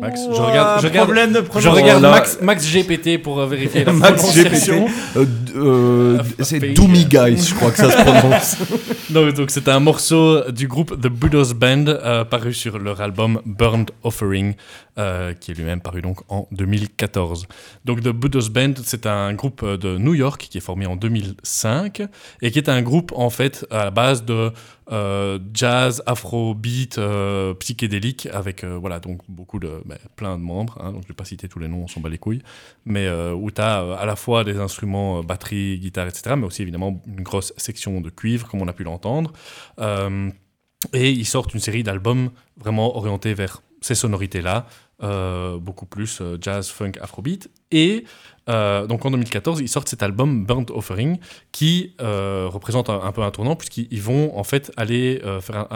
[0.00, 4.20] Max, je regarde, je regarde, de je Max, Max GPT pour euh, vérifier la Max
[4.20, 4.84] prononciation.
[4.86, 5.16] GPT.
[5.16, 6.58] Euh, euh, c'est.
[6.74, 8.56] Doomy Guys, je crois que ça se prononce.
[9.10, 13.40] Donc, donc c'est un morceau du groupe The Buddha's Band euh, paru sur leur album
[13.44, 14.54] Burned Offering,
[15.40, 17.46] qui est lui-même paru donc en 2014.
[17.84, 22.02] Donc The Buddha's Band, c'est un groupe de New York qui est formé en 2005
[22.42, 24.52] et qui est un groupe en fait à la base de
[24.90, 30.78] euh, jazz, afrobeat, euh, psychédélique avec euh, voilà donc beaucoup de ben, plein de membres.
[30.80, 32.42] hein, donc je vais pas citer tous les noms, on s'en bat les couilles,
[32.84, 36.62] mais euh, où tu as à la fois des instruments batterie, guitare, etc., mais aussi
[36.62, 39.32] évidemment une grosse section de cuivre comme on a pu l'entendre.
[40.92, 44.66] Et ils sortent une série d'albums vraiment orientés vers ces sonorités-là,
[45.58, 47.50] beaucoup plus jazz, funk, afrobeat.
[47.70, 48.04] Et
[48.50, 51.18] euh, donc en 2014, ils sortent cet album Burnt Offering
[51.52, 55.66] qui représente un, peu un tournant puisqu'ils vont en fait aller faire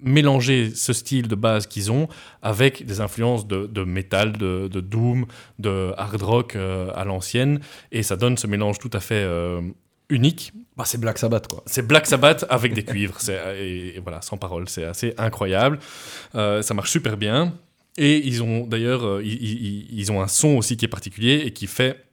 [0.00, 2.08] mélanger ce style de base qu'ils ont
[2.42, 5.26] avec des influences de, de métal, de, de, doom,
[5.58, 7.60] de hard rock à l'ancienne.
[7.92, 9.26] Et ça donne ce mélange tout à fait
[10.08, 10.52] unique.
[10.76, 11.62] Bah, c'est Black Sabbath, quoi.
[11.66, 13.18] C'est Black Sabbath avec des cuivres.
[13.28, 14.68] Et, et, voilà, sans parole.
[14.68, 15.78] C'est assez incroyable.
[16.34, 17.54] ça marche super bien.
[17.98, 21.66] Et ils ont d'ailleurs, euh, ils, ont un son aussi qui est particulier et qui
[21.66, 22.04] fait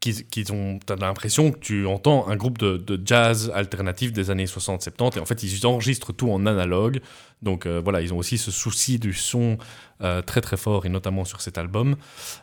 [0.00, 5.16] qu'ils ont, t'as l'impression que tu entends un groupe de, jazz alternatif des années 60-70
[5.16, 7.00] et en fait ils enregistrent tout en analogue.
[7.40, 9.56] Donc euh, voilà, ils ont aussi ce souci du son
[10.02, 11.96] euh, très très fort et notamment sur cet album.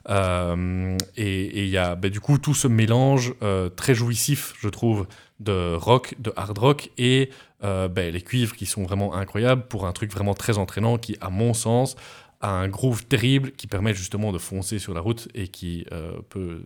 [0.10, 3.36] et il y a ben, du coup tout ce mélange
[3.76, 5.06] très jouissif, je trouve,
[5.40, 7.30] de rock, de hard rock et
[7.62, 11.30] ben, les cuivres qui sont vraiment incroyables pour un truc vraiment très entraînant qui, à
[11.30, 11.96] mon sens,
[12.42, 16.64] un groove terrible qui permet justement de foncer sur la route et qui euh, peut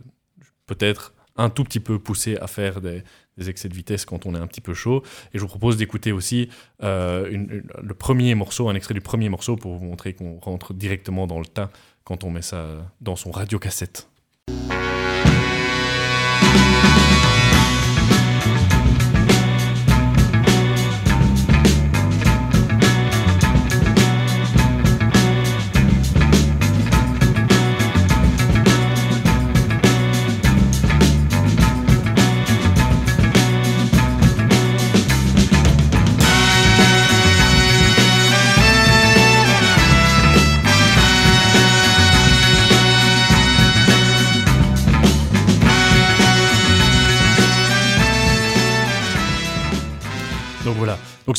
[0.66, 3.04] peut-être un tout petit peu pousser à faire des,
[3.46, 5.04] excès de vitesse quand on est un petit peu chaud.
[5.34, 6.50] Et je vous propose d'écouter aussi
[6.82, 11.28] euh, le premier morceau, un extrait du premier morceau pour vous montrer qu'on rentre directement
[11.28, 11.70] dans le tas
[12.06, 14.08] quand on met ça dans son radio-cassette.
[14.48, 14.85] Donc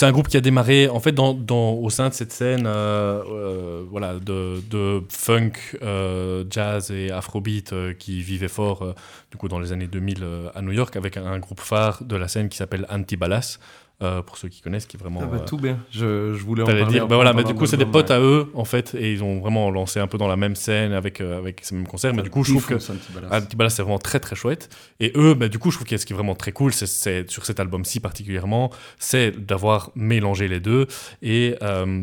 [0.07, 1.35] un groupe qui a démarré en fait dans,
[1.73, 5.53] au sein de cette scène euh, euh, voilà, de, funk,
[5.83, 8.95] euh, jazz et afrobeat qui vivait fort
[9.31, 12.29] du coup dans les années 2000 à New York avec un, groupe phare de la
[12.29, 13.59] scène qui s'appelle Antibalas.
[14.03, 15.21] Euh, pour ceux qui connaissent, qui vraiment.
[15.23, 15.79] Ah bah, tout bien.
[15.91, 16.85] Je, je voulais en parler.
[16.85, 19.25] Dire, bah voilà, mais du coup, c'est des potes à eux, en fait, et ils
[19.25, 22.13] ont vraiment lancé un peu dans la même scène avec, euh, avec ces mêmes concerts.
[22.13, 24.69] Mais du coup, je trouve que Antibalas, c'est vraiment très très chouette.
[25.01, 27.31] Et eux, bah, du coup, je trouve que ce qui est vraiment très cool, c'est
[27.31, 30.87] sur cet album-ci particulièrement, c'est d'avoir mélangé les deux.
[31.23, 31.57] Et.
[31.63, 32.03] Euh,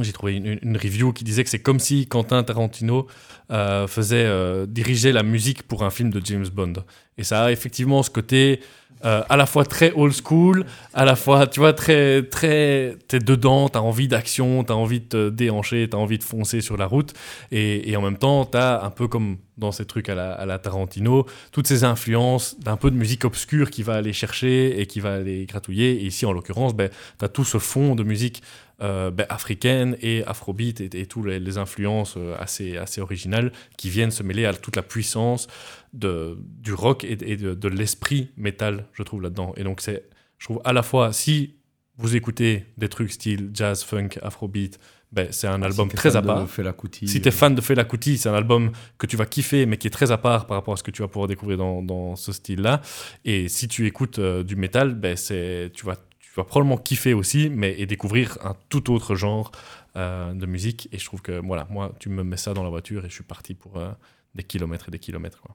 [0.00, 3.08] j'ai trouvé une, review qui disait que c'est comme si Quentin Tarantino
[3.50, 6.72] faisait diriger la musique pour un film de James Bond.
[7.18, 8.60] Et ça a effectivement ce côté
[9.04, 13.18] euh, à la fois très old school, à la fois, tu vois, très, très, t'es
[13.18, 16.86] dedans, t'as envie d'action, t'as envie de te déhancher, t'as envie de foncer sur la
[16.86, 17.12] route,
[17.50, 20.46] et, et en même temps, t'as un peu comme dans ces trucs à la, à
[20.46, 24.86] la Tarantino, toutes ces influences d'un peu de musique obscure qui va aller chercher et
[24.86, 28.42] qui va aller gratouiller, et ici, en l'occurrence, ben, t'as tout ce fond de musique
[28.82, 33.90] euh, ben, africaine et afrobeat et, et toutes les, influences euh, assez, assez originales qui
[33.90, 35.46] viennent se mêler à toute la puissance
[35.92, 39.52] de, du rock et, de, l'esprit métal, je trouve, là-dedans.
[39.56, 40.08] Et donc, c'est,
[40.38, 41.54] je trouve, à la fois, si
[41.96, 44.80] vous écoutez des trucs style jazz, funk, afrobeat,
[45.12, 46.48] ben, c'est un ah, album très à part.
[46.92, 49.76] si tu es fan de Fela Kuti, c'est un album que tu vas kiffer, mais
[49.76, 51.82] qui est très à part par rapport à ce que tu vas pouvoir découvrir dans,
[51.82, 52.80] dans ce style-là.
[53.26, 55.96] Et si tu écoutes euh, du métal, ben, tu, vas,
[56.36, 59.52] vas probablement kiffer aussi, mais et découvrir un tout autre genre
[59.96, 60.88] euh, de musique.
[60.92, 63.14] Et je trouve que, voilà, moi, tu me mets ça dans la voiture et je
[63.14, 63.90] suis parti pour euh,
[64.34, 65.40] des kilomètres et des kilomètres.
[65.42, 65.54] Quoi.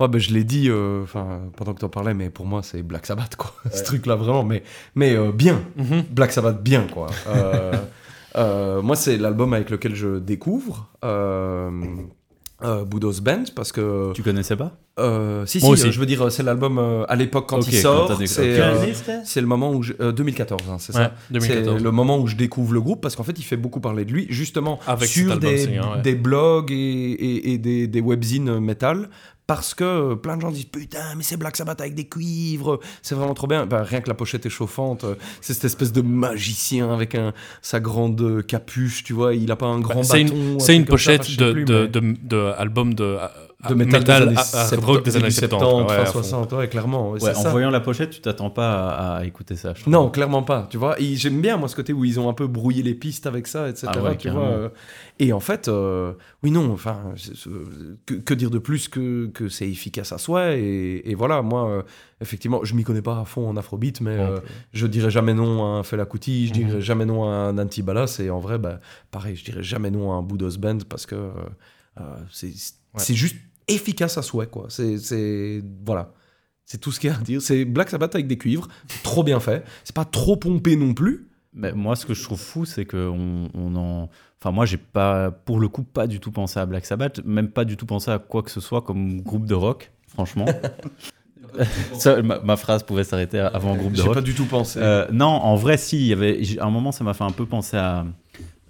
[0.00, 1.04] Ouais, ben, je l'ai dit euh,
[1.56, 3.54] pendant que tu en parlais, mais pour moi, c'est Black Sabbath, quoi.
[3.72, 4.42] Ce truc-là, vraiment.
[4.44, 4.62] Mais,
[4.94, 5.62] mais bien.
[5.76, 6.02] Mhm.
[6.10, 7.08] Black Sabbath, bien, quoi.
[8.82, 10.90] Moi, c'est l'album avec lequel je découvre.
[12.62, 14.72] Euh, Boudos Band parce que tu connaissais pas?
[14.98, 18.18] euh, si si je veux dire c'est l'album à l'époque quand il sort.
[19.24, 21.14] c'est le moment où 2014 hein, c'est ça?
[21.40, 24.04] C'est le moment où je découvre le groupe parce qu'en fait il fait beaucoup parler
[24.04, 29.08] de lui justement Avec sur des, des, blogs et, et, et des, des webzines metal
[29.50, 33.16] parce que plein de gens disent putain mais c'est Black Sabbath avec des cuivres c'est
[33.16, 33.66] vraiment trop bien.
[33.66, 35.04] Ben, rien que la pochette est chauffante
[35.40, 39.66] c'est cette espèce de magicien avec un, sa grande capuche tu vois il a pas
[39.66, 43.18] un grand bah, bâton c'est une, pochette de, de, de, album de
[43.68, 47.10] de métal, des années, rock des années 70, ouais, 60, ouais, clairement.
[47.12, 49.74] Ouais, en voyant la pochette, tu t'attends pas à, écouter ça.
[49.86, 50.66] non, clairement pas.
[50.70, 53.26] Tu vois, j'aime bien moi ce côté où ils ont un peu brouillé les pistes
[53.26, 53.88] avec ça, etc.
[53.94, 54.68] Ah tu vois, euh.
[55.18, 57.12] et en fait, euh, oui, non, enfin,
[58.06, 61.82] que, dire de plus que, que c'est efficace à soi et, et voilà, moi, euh,
[62.20, 64.16] effectivement, je m'y connais pas à fond en afrobeat, mais
[64.72, 66.80] je dirais jamais non à un Fela Kuti, je dirais mhm.
[66.80, 68.80] jamais non à un Antibalas et en vrai, bah,
[69.10, 71.30] pareil, je dirais jamais non à un Boudos Band parce que
[72.30, 73.36] c'est juste
[73.74, 74.66] efficace à souhait, quoi.
[74.68, 75.62] C'est.
[75.84, 76.12] Voilà.
[76.64, 77.42] C'est tout ce qu'il y a à dire.
[77.42, 78.68] C'est Black Sabbath avec des cuivres,
[79.02, 79.64] trop bien fait.
[79.82, 83.08] C'est pas trop pompé non plus, mais moi, ce que je trouve fou, c'est que
[83.08, 84.08] on, on en.
[84.40, 87.50] Enfin, moi, j'ai pas, pour le coup, pas du tout pensé à Black Sabbath, même
[87.50, 90.46] pas du tout pensé à quoi que ce soit comme groupe de rock, franchement.
[91.94, 94.14] Ça, ma, ma phrase pouvait s'arrêter avant groupe de J'ai rock.
[94.14, 94.78] pas du tout pensé.
[94.80, 95.98] Euh, non, en vrai, si.
[95.98, 98.06] Il y avait, à un moment, ça m'a fait un peu penser à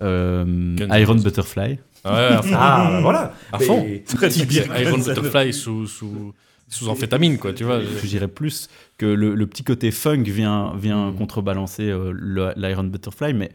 [0.01, 1.17] euh, Iron.
[1.17, 1.79] Butterfly.
[2.05, 2.51] Ah ouais.
[2.55, 3.35] Ah, bah voilà.
[3.53, 3.87] À fond.
[4.07, 4.71] Très Typique typique.
[4.81, 6.33] Iron Butterfly sous, sous,
[6.69, 7.81] sous amphétamine, quoi, tu vois.
[7.81, 11.17] Je dirais plus que le, le petit côté funk vient, vient Mm.
[11.17, 12.13] contrebalancer euh,
[12.57, 13.51] l'Iron Butterfly, mais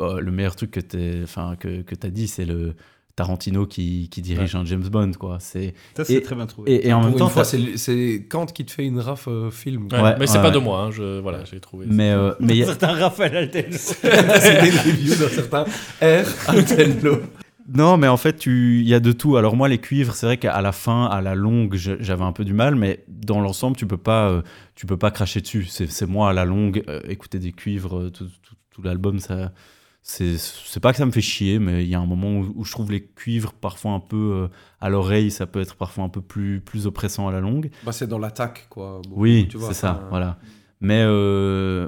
[0.00, 2.74] euh, le meilleur truc que tu enfin, que, que as dit, c'est le
[3.16, 5.10] Tarantino qui, qui dirige un James Bond.
[5.18, 5.38] Quoi.
[5.40, 6.72] C'est, Ça, c'est et, très bien trouvé.
[6.72, 9.50] et, et en Pour même temps, c'est c'est Kant qui te fait une raf euh,
[9.50, 9.88] film.
[9.92, 10.54] Ouais, Ouais, mais c'est ouais, pas ouais.
[10.54, 11.86] de moi, hein, je, voilà, j'ai trouvé.
[11.88, 13.66] mais euh, mais il y a- certain Raphaël Alten.
[13.72, 14.00] c'est
[14.62, 15.64] des reviews d'un certain
[16.00, 16.26] R.
[16.48, 17.20] Altenlo.
[17.72, 19.36] Non, mais en fait, il y a de tout.
[19.36, 22.44] Alors moi, les cuivres, c'est vrai qu'à la fin, à la longue, j'avais un peu
[22.44, 24.42] du mal, mais dans l'ensemble, tu peux pas, euh,
[24.74, 25.64] tu peux pas cracher dessus.
[25.66, 29.52] C'est moi à la longue, euh, écouter des cuivres, euh, tout, tout- tout l'album, ça,
[30.02, 32.64] c'est pas que ça me fait chier, mais il y a un moment où, où
[32.64, 34.48] je trouve les cuivres parfois un peu euh,
[34.80, 37.70] à l'oreille, ça peut être parfois un peu plus plus oppressant à la longue.
[37.84, 39.00] Bah, c'est dans l'attaque, quoi.
[39.08, 40.38] beaucoup, Oui, c'est ça, voilà.
[40.80, 41.04] Mais,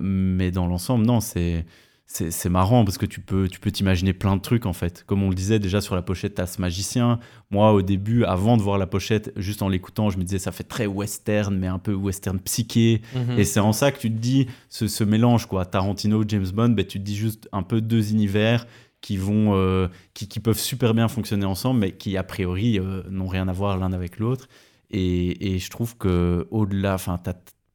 [0.03, 1.65] mais dans l'ensemble, non, c'est
[2.13, 5.03] c'est marrant parce que tu peux tu peux t'imaginer plein de trucs en fait.
[5.07, 7.19] Comme on le disait déjà sur la pochette, ce magicien.
[7.51, 10.53] Moi, au début, avant de voir la pochette, juste en l'écoutant, je me disais ça
[10.53, 13.01] fait très western, mais un peu western psyché.
[13.15, 13.39] Mhm.
[13.39, 16.71] Et c'est en ça que tu te dis ce, ce mélange quoi, Tarantino, James Bond,
[16.71, 18.67] ben, tu te dis juste un peu deux univers
[19.01, 23.03] qui vont euh, qui, qui peuvent super bien fonctionner ensemble, mais qui a priori euh,
[23.11, 24.49] n'ont rien à voir l'un avec l'autre.
[24.91, 27.19] Et, et je trouve que au-delà, enfin,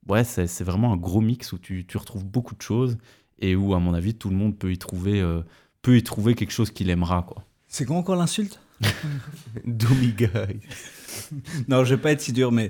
[0.07, 2.97] ouais, c'est c'est vraiment un gros mix où tu, tu retrouves beaucoup de choses
[3.39, 5.41] et où, à mon avis, tout le monde peut y trouver euh,
[5.81, 7.43] peut y trouver quelque chose qu'il aimera quoi.
[7.67, 8.59] C'est quoi encore l'insulte
[9.65, 10.27] Doomy Guy.
[11.67, 12.69] Non, je vais pas être si dur, mais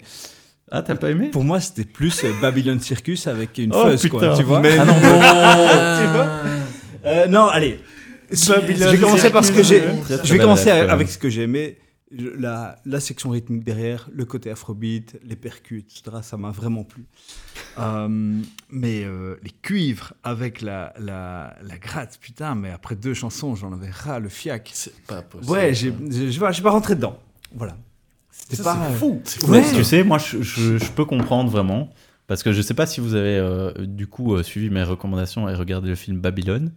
[0.72, 1.30] Ah, t'as pas aimé?
[1.30, 4.62] pour moi, c'était plus euh, Babylon Circus avec une Oh, fuzz, quoi, tu vois?
[4.62, 4.94] Mais Ah non,
[6.02, 6.30] Tu vois?
[7.06, 7.80] Euh, non, allez.
[8.32, 9.82] Je vais commencer par ce que j'ai.
[9.82, 11.78] Très, très Je vais commencer avec ce que j'ai aimé.
[12.10, 16.18] La, la section rythmique derrière, le côté afrobeat, les percus, etc.
[16.22, 17.06] Ça m'a vraiment plu.
[17.80, 18.42] Euh,
[18.72, 23.72] mais euh, les cuivres avec la, la, la gratte, putain, mais après deux chansons, j'en
[23.72, 24.72] avais ras le fiac.
[24.74, 25.52] C'est pas possible.
[25.52, 27.20] Ouais, je je vais pas rentré dedans.
[27.54, 27.78] Voilà.
[28.32, 28.76] C'était pas.
[28.90, 29.22] c'est fou.
[29.48, 29.64] Ouais.
[29.76, 31.90] Tu sais, moi, je, je- je peux comprendre vraiment.
[32.26, 35.48] Parce que je sais pas si vous avez euh, du coup euh, suivi mes recommandations
[35.48, 36.72] et regardé le film Babylone.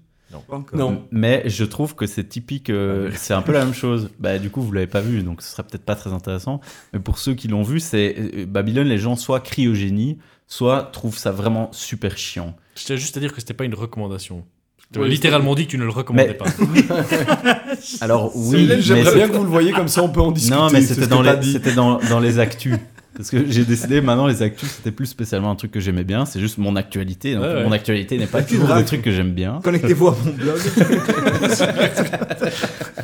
[0.48, 0.78] Pas encore.
[0.78, 1.02] Non.
[1.10, 4.10] Mais je trouve que c'est typique, euh, c'est un peu la même chose.
[4.18, 6.60] Bah, du coup, vous l'avez pas vu, donc ce serait peut-être pas très intéressant.
[6.92, 10.18] Mais pour ceux qui l'ont vu, c'est euh, Babylone, les gens soit crient au génie,
[10.46, 12.54] soit trouvent ça vraiment super chiant.
[12.76, 14.44] Je tiens juste à dire que c'était pas une recommandation.
[14.92, 16.46] Tu m'as littéralement dit que tu ne le recommandais Mais- pas.
[18.00, 20.56] Alors oui, mais J'aimerais bien que vous le voyez comme ça, on peut en discuter.
[20.56, 22.76] non, mais c'était dans, les- dans, dans les actus.
[23.16, 26.24] Parce que j'ai décidé maintenant les actus c'était plus spécialement un truc que j'aimais bien,
[26.24, 27.34] c'est juste mon actualité.
[27.34, 27.64] Donc Ouais, ouais.
[27.64, 28.84] mon actualité n'est pas toujours des drague.
[28.86, 29.60] trucs que j'aime bien.
[29.62, 30.58] Connectez-vous à mon blog.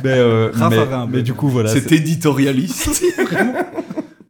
[0.04, 1.70] Mais, euh, mais, un du coup voilà.
[1.70, 3.02] C'est éditorialiste.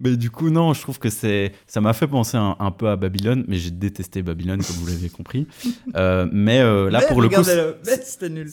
[0.01, 2.89] Mais du coup, non, je trouve que c'est, ça m'a fait penser un, un peu
[2.89, 5.47] à Babylone, mais j'ai détesté Babylone, comme vous l'avez compris.
[5.97, 7.43] Euh, mais euh, là, Mais pour le coup,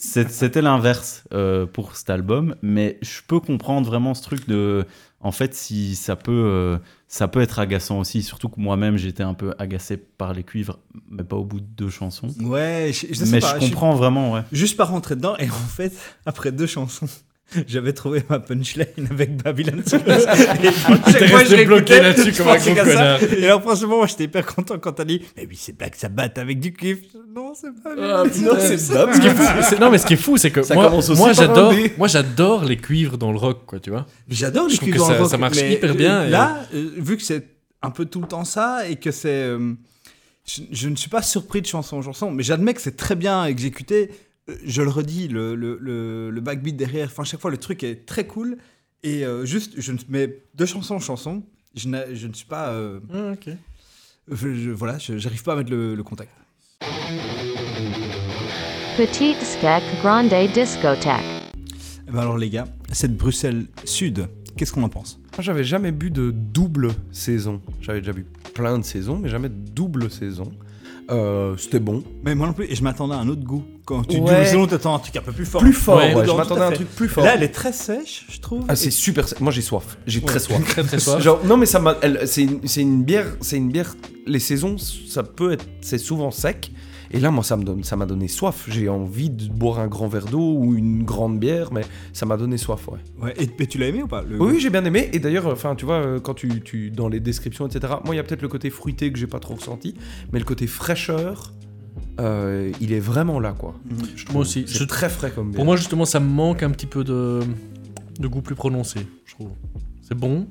[0.00, 2.54] c'était l'inverse euh, pour cet album.
[2.62, 4.84] Mais je peux comprendre vraiment ce truc de,
[5.24, 8.22] en fait, si ça peut, euh, ça peut être agaçant aussi.
[8.22, 10.78] Surtout que moi-même, j'étais un peu agacé par les cuivres,
[11.10, 12.28] mais pas au bout de deux chansons.
[12.40, 13.58] Ouais, je, je sais mais pas.
[13.58, 14.42] je comprends vraiment, ouais.
[14.52, 15.94] juste pas rentré dedans et en fait,
[16.26, 17.08] après deux chansons,
[17.66, 20.06] j'avais trouvé ma punchline avec Babylon Circus.
[20.24, 22.84] Et chaque fois, je bloqué là-dessus comme un gros ça.
[22.84, 23.22] connard.
[23.22, 26.38] Et alors franchement, moi j'étais hyper content quand t'as dit Mais oui, c'est Black Sabbath
[26.38, 27.00] avec du cuivre.
[27.34, 27.94] Non, c'est pas.
[28.00, 29.06] Ah, putain, c'est ça.
[29.12, 30.90] Ce qui est fou, c'est- non mais ce qui est fou, c'est que Ça moi,
[30.90, 34.06] moi j'adore, moi j'adore les cuivres dans le rock, quoi, tu vois.
[34.28, 36.20] J'adore les Je trouve cuivres que dans le ça- rock, ça marche mais, hyper bien
[36.22, 37.46] euh, et- Là, euh, vu que c'est
[37.82, 39.28] un peu tout le temps ça et que c'est.
[39.28, 39.74] euh,
[40.46, 43.14] je, je ne suis pas surpris de chanson en chanson, mais j'admets que c'est très
[43.16, 44.10] bien exécuté.
[44.64, 48.04] Je le redis, le, le, le, le backbeat derrière, enfin, chaque fois, le truc est
[48.06, 48.58] très cool.
[49.02, 51.42] Et euh, juste, je ne mets de chanson en chanson.
[51.74, 52.68] Je, ne suis pas.
[52.70, 53.00] euh,
[54.30, 56.30] je- je- voilà, je- j'arrive pas à mettre le, le contact.
[58.96, 61.18] Petite skek grande discothèque.
[62.06, 65.18] Eh ben alors, les gars, cette Bruxelles Sud, qu'est-ce qu'on en pense?
[65.36, 67.60] Moi, j'avais jamais bu de double saison.
[67.80, 68.24] J'avais déjà bu
[68.54, 70.52] plein de saisons, mais jamais de double saison.
[71.10, 72.02] Euh, C'était bon.
[72.24, 73.62] Mais moi non plus, et je m'attendais à un autre goût.
[73.84, 74.46] Quand tu Ouais.
[74.46, 75.60] selon, t'attends un truc un peu plus fort.
[75.60, 77.22] Plus fort, Ouais, ouais, dedans, je m'attendais à un truc plus fort.
[77.24, 78.64] Là, elle est très sèche, je trouve.
[78.68, 79.26] Ah, c'est super.
[79.40, 79.98] Moi, j'ai soif.
[80.06, 80.64] J'ai très soif.
[80.68, 81.20] Très très soif.
[81.22, 81.96] Genre, non, mais ça m'a.
[82.24, 83.36] C'est une, c'est une bière.
[83.42, 83.94] C'est une bière.
[84.26, 85.66] Les saisons, ça peut être.
[85.82, 86.70] C'est souvent sec.
[87.14, 88.66] Et là, moi, ça me donne, ça m'a donné soif.
[88.68, 92.36] J'ai envie de boire un grand verre d'eau ou une grande bière, mais ça m'a
[92.36, 92.98] donné soif, ouais.
[93.22, 95.10] Ouais, et, et tu l'as aimé ou pas le- Oui, j'ai bien aimé.
[95.12, 97.94] Et d'ailleurs, enfin, tu vois, euh, quand tu, tu dans les descriptions, etc.
[98.04, 99.94] Moi, il y a peut-être le côté fruité que j'ai pas trop ressenti,
[100.32, 101.52] mais le côté fraîcheur,
[102.20, 103.74] euh, il est vraiment là, quoi.
[104.32, 104.64] Moi aussi.
[104.66, 105.56] C'est Je- très frais comme bière.
[105.56, 107.40] Pour moi, justement, ça me manque un petit peu de,
[108.18, 109.50] de goût plus prononcé, je trouve.
[110.02, 110.48] C'est bon,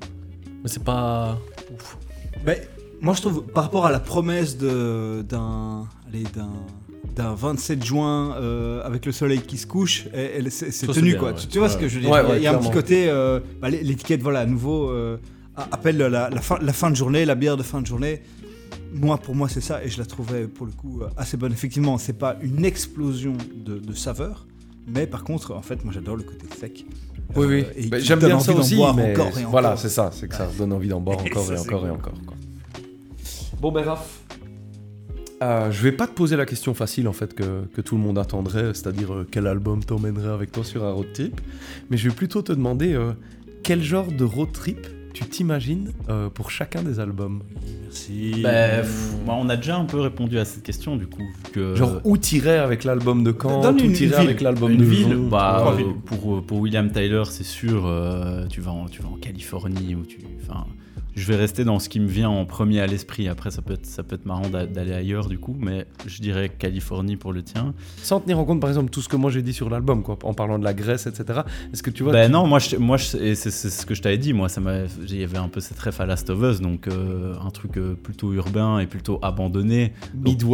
[0.63, 1.37] mais c'est pas
[1.73, 1.97] ouf.
[2.45, 2.67] Mais
[3.01, 6.51] moi, je trouve, par rapport à la promesse de- d'un allez, d'un
[7.15, 11.19] d'un 27 juin euh, avec le soleil qui se couche, elle- elle- c'est tenu bien,
[11.19, 11.29] quoi.
[11.31, 11.35] ouais.
[11.39, 12.09] Tu, tu vois ce que je veux dire?
[12.09, 14.21] Ouais, Il y a- ouais, Il y a un petit côté, euh, bah, l'é- l'étiquette,
[14.23, 15.17] voilà, à nouveau euh,
[15.55, 18.23] appelle la, la fin, la fin de journée, la bière de fin de journée.
[18.95, 21.51] Moi, pour moi, c'est ça, et je la trouvais pour le coup assez bonne.
[21.51, 24.47] Effectivement, c'est pas une explosion de, de saveur,
[24.87, 26.83] mais par contre, en fait, moi, j'adore le côté sec.
[27.35, 27.65] Oui, Euh, oui.
[27.85, 29.79] et Bah, J'aime bien ça d'en aussi, boire mais encore et voilà, encore.
[29.79, 31.89] c'est ça, c'est que ça donne envie d'en boire Et encore ça, et encore et
[31.91, 32.13] encore.
[32.25, 32.33] quoi.
[33.59, 34.19] Bon, ben Raph,
[35.41, 38.01] euh, je vais pas te poser la question facile en fait que, que tout le
[38.01, 41.39] monde attendrait, c'est-à-dire euh, quel album t'emmènerait avec toi sur un road trip,
[41.89, 43.11] mais je vais plutôt te demander euh,
[43.63, 47.43] quel genre de road trip tu t'imagines euh, pour chacun des albums?
[47.83, 48.41] Merci.
[48.41, 51.29] Bah, pff, moi, on a déjà un peu répondu à cette question du coup.
[51.53, 54.13] Que, Genre où t'irais avec l'album de Kant, Donne où ville.
[54.15, 58.71] avec l'album de ville, bah, euh, pour, pour William Tyler, c'est sûr, euh, tu, vas
[58.71, 60.17] en, tu vas en Californie ou tu.
[60.41, 60.65] Enfin,
[61.15, 63.27] je vais rester dans ce qui me vient en premier à l'esprit.
[63.27, 66.21] Après, ça peut être, ça peut être marrant d'a- d'aller ailleurs du coup, mais je
[66.21, 67.73] dirais Californie pour le tien.
[68.01, 70.17] Sans tenir en compte par exemple tout ce que moi j'ai dit sur l'album, quoi,
[70.23, 71.41] en parlant de la Grèce, etc.
[71.73, 73.93] Est-ce que tu vois ben tu- non, moi, je, moi je- et c'est ce que
[73.95, 74.33] je t'avais dit.
[74.33, 74.61] Moi, ça
[75.07, 77.77] il y avait un peu cette ref à Last of Us, donc euh, un truc
[77.77, 79.93] euh, plutôt urbain et plutôt abandonné.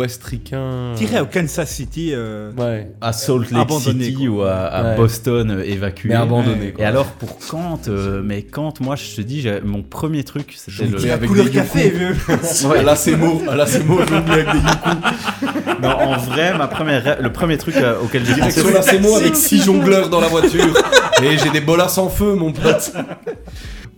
[0.03, 0.93] Midwestricain.
[0.95, 2.12] T'irais au Kansas City.
[2.14, 2.91] euh, Ouais.
[3.01, 4.36] À Salt Lake Abandonné, City quoi.
[4.36, 4.95] ou à, à Ouais.
[4.97, 6.10] Boston euh, évacué.
[6.10, 6.86] Mais abandonné, Et quoi.
[6.86, 11.12] alors pour Kant, euh, mais Kant, moi je te dis, mon premier truc, c'était le.
[11.12, 11.93] Avec couleur des café.
[12.68, 14.43] Ouais, là c'est mot, là c'est mot, avec des.
[15.82, 18.62] Non, en vrai, ma première, le premier truc euh, auquel j'ai pensé.
[18.62, 20.74] Direction là c'est mot avec six jongleurs dans la voiture.
[21.24, 22.91] Et j'ai des bolas sans feu, mon pote.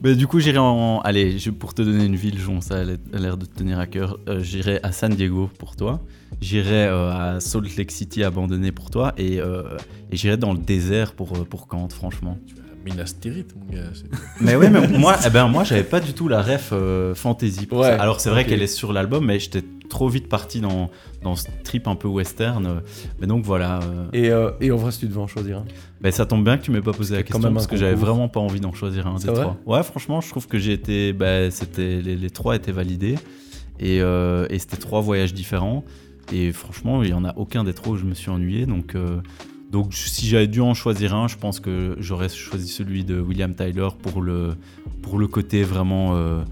[0.04, 1.00] Mais du coup, j'irai en.
[1.02, 3.80] Allez, pour te donner une ville, Jon, ça a l'air- a l'air de te tenir
[3.80, 4.18] à cœur.
[4.28, 6.02] euh, j'irai à San Diego pour toi.
[6.42, 9.14] J'irai euh, à Salt Lake City abandonné pour toi.
[9.18, 9.64] Et, euh,
[10.12, 12.38] et j'irai dans le désert pour, pour Kant, franchement.
[12.86, 13.90] Minas Tirith, mon gars.
[13.94, 14.10] c'est-
[14.42, 17.66] Mais ouais, mais moi, eh ben, moi j'avais pas du tout la ref euh, fantasy.
[17.68, 18.02] pour Ouais, ça.
[18.02, 20.90] Alors c'est vrai qu'elle est sur l'album, mais j'étais trop vite parti dans,
[21.22, 22.82] dans ce trip un peu western.
[23.20, 23.80] Mais donc voilà.
[23.84, 25.66] euh, Et, euh, et en vrai, si tu devais en choisir un.
[26.02, 28.28] ben, ça tombe bien que tu m'aies pas posé la question parce que j'avais vraiment
[28.30, 29.58] pas envie d'en choisir un des trois.
[29.66, 31.14] Ouais, franchement, je trouve que j'ai été.
[31.14, 33.16] ben, c'était, les, les trois étaient validés
[33.80, 35.84] et, euh, et c'était trois voyages différents.
[36.34, 38.66] Et franchement, il y en a aucun des trois où je me suis ennuyé.
[38.66, 38.96] Donc.
[39.72, 43.56] Donc si j'avais dû en choisir un, je pense que j'aurais choisi celui de William
[43.56, 44.56] Tyler pour le,
[45.02, 46.44] pour le côté vraiment euh,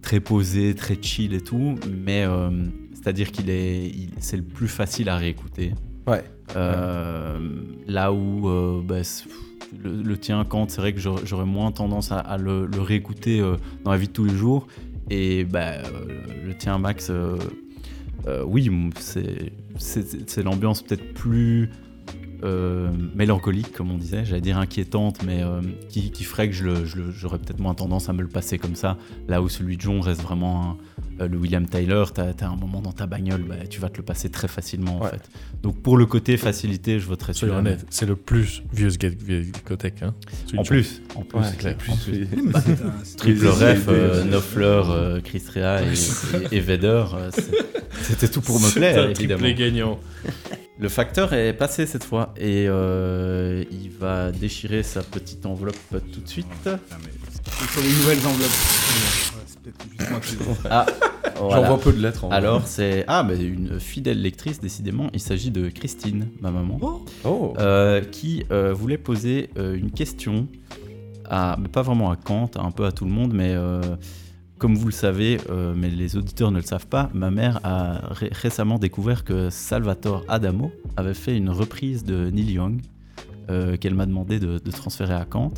[0.00, 1.74] très posé, très chill et tout.
[1.90, 2.50] Mais euh,
[2.94, 5.72] c'est-à-dire qu'il est, c'est le plus facile à réécouter.
[6.06, 6.22] Ouais.
[6.56, 7.38] Euh,
[7.88, 9.02] Là où bah,
[9.82, 13.42] le, le tien, Kant, c'est vrai que j'aurais moins tendance à, à le, le réécouter
[13.84, 14.68] dans la vie de tous les jours.
[15.10, 15.78] Et bah,
[16.46, 17.10] le tien, Max,
[18.46, 18.70] oui,
[19.78, 21.70] c'est l'ambiance peut-être plus
[22.44, 27.60] euh, mélancolique, comme on disait, j'allais dire inquiétante, mais euh, qui, ferait que j'aurais peut-être
[27.60, 28.96] moins tendance à me le passer comme ça.
[29.28, 30.76] Là où celui de John reste vraiment un-
[31.26, 34.02] le William Tyler, t'as as un moment dans ta bagnole, bah, tu vas te le
[34.04, 35.10] passer très facilement en Ouais.
[35.10, 35.22] fait.
[35.62, 37.58] Donc pour le côté facilité, je voterais celui-là.
[37.58, 40.02] honnêtes, c'est le plus vieux discothèque.
[40.02, 40.14] Hein.
[40.56, 41.76] En de plus, en plus, Ouais, clair.
[41.76, 42.26] plus- En plus.
[42.52, 42.62] Bah,
[43.16, 45.92] Triple ref, euh, Knopfler, euh, Chris Rea et,
[46.52, 47.30] et, et Vedder, euh,
[48.02, 49.42] c'était tout pour me plaire un évidemment.
[49.42, 49.98] triplé gagnant.
[50.80, 55.74] Le facteur est passé cette fois et euh, il va déchirer sa petite enveloppe
[56.12, 56.46] tout de suite.
[56.64, 59.37] Sur les nouvelles enveloppes.
[59.68, 60.56] Ouais, c'est peut-être juste moi qui le vois.
[60.70, 60.86] Ah,
[61.36, 62.24] J'en vois peu de lettres.
[62.24, 62.36] en vrai.
[62.36, 65.08] Alors c'est ah mais une fidèle lectrice décidément.
[65.12, 67.54] Il s'agit de Christine, ma maman, Oh.
[67.58, 70.48] euh, qui euh, voulait poser euh, une question
[71.30, 73.80] à mais pas vraiment à Kant, un peu à tout le monde, mais euh,
[74.58, 78.00] comme vous le savez, euh, mais les auditeurs ne le savent pas, ma mère a
[78.12, 82.80] ré- récemment découvert que Salvatore Adamo avait fait une reprise de Neil Young
[83.50, 85.52] euh, qu'elle m'a demandé de, de transférer à Kant.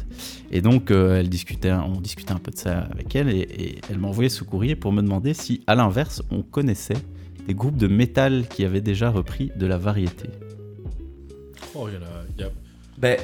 [0.50, 3.80] Et donc, euh, elle discutait, on discutait un peu de ça avec elle et, et
[3.90, 6.96] elle m'a envoyé ce courrier pour me demander si, à l'inverse, on connaissait
[7.46, 10.28] des groupes de métal qui avaient déjà repris de la variété.
[11.74, 12.50] Oh, il y en a- il y a
[12.98, 13.16] Ben,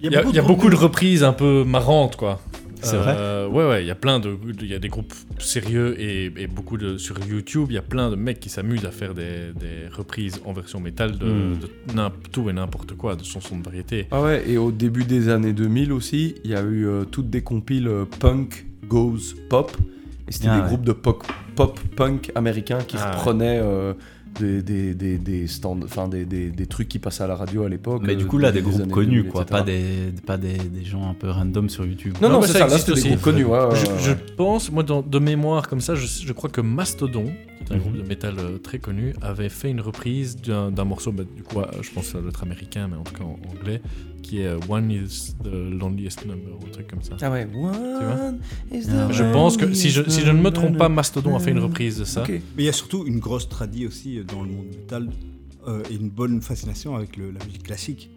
[0.00, 2.40] Il y a, il y a beaucoup de reprises un peu marrantes, quoi.
[2.84, 4.36] C'est Euh, Ouais, ouais, il y a plein de.
[4.60, 6.96] Il y a des groupes sérieux et, et beaucoup de.
[6.98, 10.40] Sur YouTube, il y a plein de mecs qui s'amusent à faire des, des reprises
[10.44, 11.58] en version métal de, Mm.
[11.58, 14.06] de tout et n'importe quoi, de chansons de variété.
[14.10, 17.30] Ah ouais, et au début des années 2000 aussi, il y a eu euh, toutes
[17.30, 19.72] des compiles euh, punk goes pop.
[20.26, 20.68] Et c'était Ah des ouais.
[20.68, 21.22] groupes de pop,
[21.54, 23.16] pop punk américains qui Ah ouais.
[23.16, 23.92] reprenaient euh,
[24.40, 27.64] des, des, des, des stands, enfin des, des, des trucs qui passaient à la radio
[27.64, 28.02] à l'époque.
[28.04, 29.58] Mais euh, du coup, là, des groupes années connus, 2000, quoi, etc.
[29.58, 29.82] pas, des,
[30.26, 32.14] pas des, des gens un peu random sur YouTube.
[32.20, 34.34] Non, non, mais ça, là, existe c'était des groupes connus, ouais, ouais, je, ouais, je
[34.36, 37.26] pense, moi, dans- de mémoire comme ça, je, je crois que Mastodon
[37.64, 41.12] qui est un groupe de métal euh, très connu, avait fait une reprise d'un morceau,
[41.12, 43.24] bah, du coup, euh, je pense que ça doit être américain, mais en tout cas
[43.24, 43.80] en anglais,
[44.22, 47.16] qui est euh, One is the loneliest number ou un truc comme ça.
[47.22, 48.38] Ah ouais, One
[48.72, 51.36] is Ah the Je pense que si je, si je ne me trompe pas, Mastodon
[51.36, 52.24] a fait une reprise de ça.
[52.28, 55.08] Mais il y a surtout une grosse tradie aussi dans le monde métal
[55.66, 58.10] euh, et une bonne fascination avec le- la musique classique.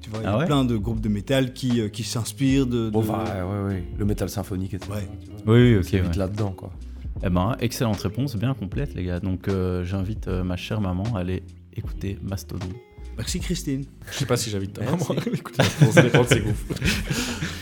[0.00, 2.66] Tu vois, il y Ah a ouais plein de groupes de métal qui, qui s'inspirent
[2.66, 2.90] de.
[2.90, 4.90] Bon, de- bah, ouais, ouais, le métal symphonique, etc.
[4.92, 5.08] Ouais.
[5.24, 5.54] tu vois.
[5.54, 5.92] Oui, oui, ok.
[6.08, 6.16] Ouais.
[6.16, 6.72] là-dedans, quoi.
[7.24, 9.20] Eh ben, excellente réponse, bien complète, les gars.
[9.20, 11.42] Donc, euh, j'invite euh, ma chère maman à aller
[11.76, 12.66] écouter Mastodon.
[13.16, 13.84] Merci Christine.
[14.10, 14.98] Je sais pas si j'invite ta maman.
[14.98, 16.52] Ça dépend de ses goûts.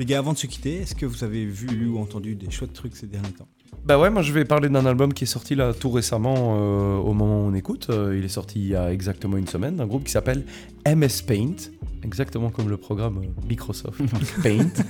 [0.00, 2.50] Les gars, avant de se quitter, est-ce que vous avez vu, lu ou entendu des
[2.50, 3.48] chouettes trucs ces derniers temps?
[3.84, 6.96] Bah ouais, moi je vais parler d'un album qui est sorti là tout récemment euh,
[6.96, 7.88] au moment où on écoute.
[7.90, 10.44] Euh, il est sorti il y a exactement une semaine d'un groupe qui s'appelle
[10.86, 11.70] MS Paint,
[12.02, 14.00] exactement comme le programme euh, Microsoft
[14.42, 14.84] Paint,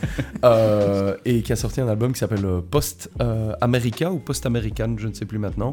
[0.44, 4.46] euh, et qui a sorti un album qui s'appelle euh, Post euh, America ou Post
[4.46, 5.72] American, je ne sais plus maintenant.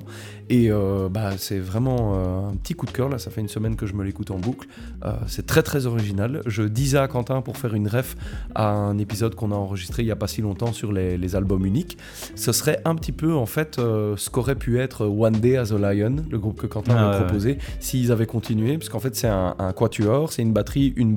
[0.50, 3.18] Et euh, bah c'est vraiment euh, un petit coup de cœur là.
[3.18, 4.68] Ça fait une semaine que je me l'écoute en boucle.
[5.06, 6.42] Euh, c'est très très original.
[6.46, 8.16] Je disais à Quentin pour faire une ref
[8.56, 11.36] à un épisode qu'on a enregistré il y a pas si longtemps sur les, les
[11.36, 11.98] albums uniques
[12.36, 15.74] ce serait un petit peu en fait euh, ce qu'aurait pu être One Day as
[15.74, 19.16] a Lion, le groupe que Quentin Ah ouais, proposé, s'ils avaient continué, parce qu'en fait
[19.16, 21.16] c'est un, un quatuor, c'est une batterie, une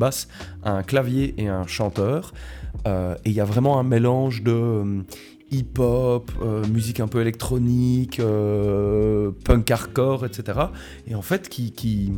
[0.64, 2.32] un clavier et un chanteur,
[2.86, 5.02] Euh, et il y a vraiment un mélange de euh,
[5.50, 8.20] hip-hop, euh, musique un peu électronique,
[9.44, 10.58] punk hardcore, etc.
[11.06, 12.12] Et en fait qui, qui,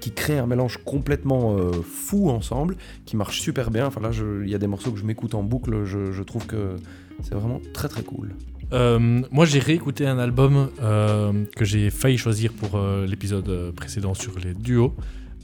[0.00, 3.86] qui crée un mélange complètement fou ensemble, qui marche super bien.
[3.86, 4.10] Enfin là,
[4.42, 6.76] il y a des morceaux que je m'écoute en boucle, je, trouve que
[7.22, 8.34] c'est vraiment très très cool.
[8.72, 14.94] Moi, j'ai réécouté un album que j'ai failli choisir pour l'épisode précédent sur les duos,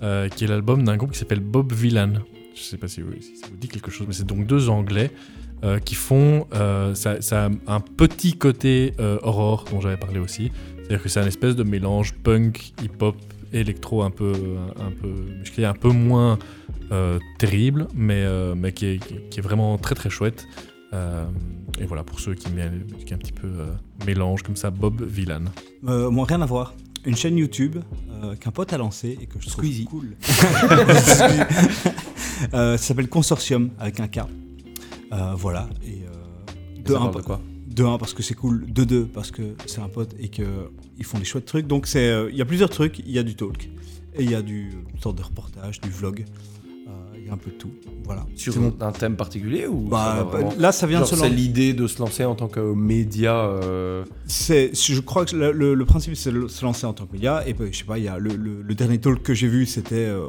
[0.03, 2.15] euh, qui est l'album d'un groupe qui s'appelle Bob Villan.
[2.55, 5.11] Je sais pas si, ça vous dit quelque chose, mais c'est donc deux Anglais
[5.65, 6.47] euh, qui font.
[6.55, 10.51] euh, ça, a un petit côté horror dont j'avais parlé aussi.
[10.79, 13.17] C'est-à-dire que c'est un espèce de mélange punk, hip-hop,
[13.53, 14.33] électro un peu,
[14.79, 16.39] un, peu un peu moins
[17.39, 18.25] terrible, mais,
[18.55, 20.47] mais qui, est, qui est vraiment très très chouette.
[21.79, 23.49] Et voilà, pour ceux qui aiment un petit peu
[24.07, 25.45] mélange comme ça, Bob Villan.
[25.89, 26.75] euh, Moi, rien à voir.
[27.07, 27.77] Une chaîne YouTube
[28.11, 29.85] euh, qu'un pote a lancée et que je trouve Squeezie.
[29.85, 30.17] cool.
[32.53, 34.19] Euh, ça s'appelle Consortium avec un K.
[35.11, 35.71] Euh, voilà.
[35.83, 37.41] Et euh, de un, de quoi?
[37.67, 40.45] De 1 parce que c'est cool, de 2 parce que c'est un pote et qu'ils
[41.05, 41.67] font des chouettes trucs.
[41.67, 43.71] Donc c'est, euh, il y a plusieurs trucs, il y a du talk
[44.15, 46.27] et il y a du une sorte de reportage, du vlog.
[47.27, 47.71] Il y a un peu de tout.
[48.05, 48.25] Voilà.
[48.37, 51.17] Sur mon- un thème particulier ou Bah, ça bah, vraiment- là, ça vient de se
[51.17, 53.35] C'est l'idée de se lancer en tant que média.
[53.47, 57.05] euh, C'est, je crois que le, le- le principe c'est de se lancer en tant
[57.07, 59.49] que média et puis, je sais pas, il y a le, dernier talk que j'ai
[59.49, 60.27] vu c'était euh,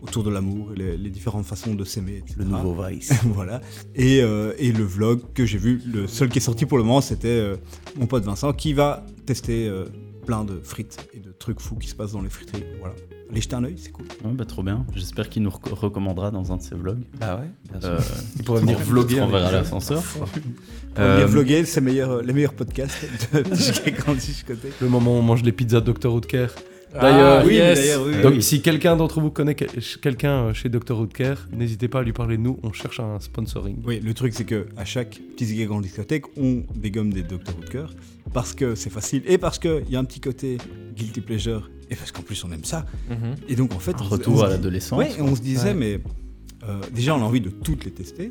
[0.00, 2.22] autour de l'amour les, les différentes façons de s'aimer.
[2.38, 3.12] Le nouveau Vice.
[3.26, 3.60] voilà.
[3.94, 6.84] Et, euh, et le vlog que j'ai vu, le seul qui est sorti pour le
[6.84, 7.56] moment, c'était euh,
[7.98, 9.84] mon pote Vincent qui va tester euh,
[10.24, 12.64] plein de frites et de trucs fous qui se passent dans les friteries.
[12.80, 12.94] Voilà.
[13.32, 14.04] Allez jeter un œil, c'est cool.
[14.24, 14.84] Ouais, bah, trop bien.
[14.94, 17.00] J'espère qu'il nous reco- recommandera dans un de ses vlogs.
[17.18, 17.90] Bah ouais, bien sûr.
[17.90, 17.98] Euh,
[18.36, 20.02] Il pourrait venir vloguer On verra l'ascenseur.
[20.20, 22.98] On Euh, vient vlogger, c'est meilleurs, les meilleurs podcasts
[23.32, 24.74] de Disque Grand Discothèque.
[24.82, 26.12] Le moment où on mange les pizzas Dr.
[26.12, 26.48] Woodker.
[26.94, 27.78] Ah, D'ailleurs, oui, yes.
[27.78, 28.42] d'ailleurs, oui, oui, Donc, oui.
[28.42, 29.70] si quelqu'un d'entre vous connaît quel-
[30.02, 30.98] quelqu'un euh, chez Dr.
[30.98, 32.58] Woodker, n'hésitez pas à lui parler de nous.
[32.62, 33.78] On cherche un sponsoring.
[33.86, 37.56] Oui, le truc c'est que à chaque petit zig en discothèque, on dégomme des Dr.
[37.58, 37.86] Woodker
[38.34, 40.58] parce que c'est facile et parce qu'il y a un petit côté
[40.94, 42.84] guilty pleasure et parce qu'en plus on aime ça.
[43.10, 43.36] Mhm.
[43.48, 44.98] Et donc en fait, on se- Retour on à l'adolescence.
[44.98, 45.74] Ouais, et on se disait, Ouais.
[45.74, 46.00] mais
[46.68, 48.30] euh, déjà on a envie de toutes les tester.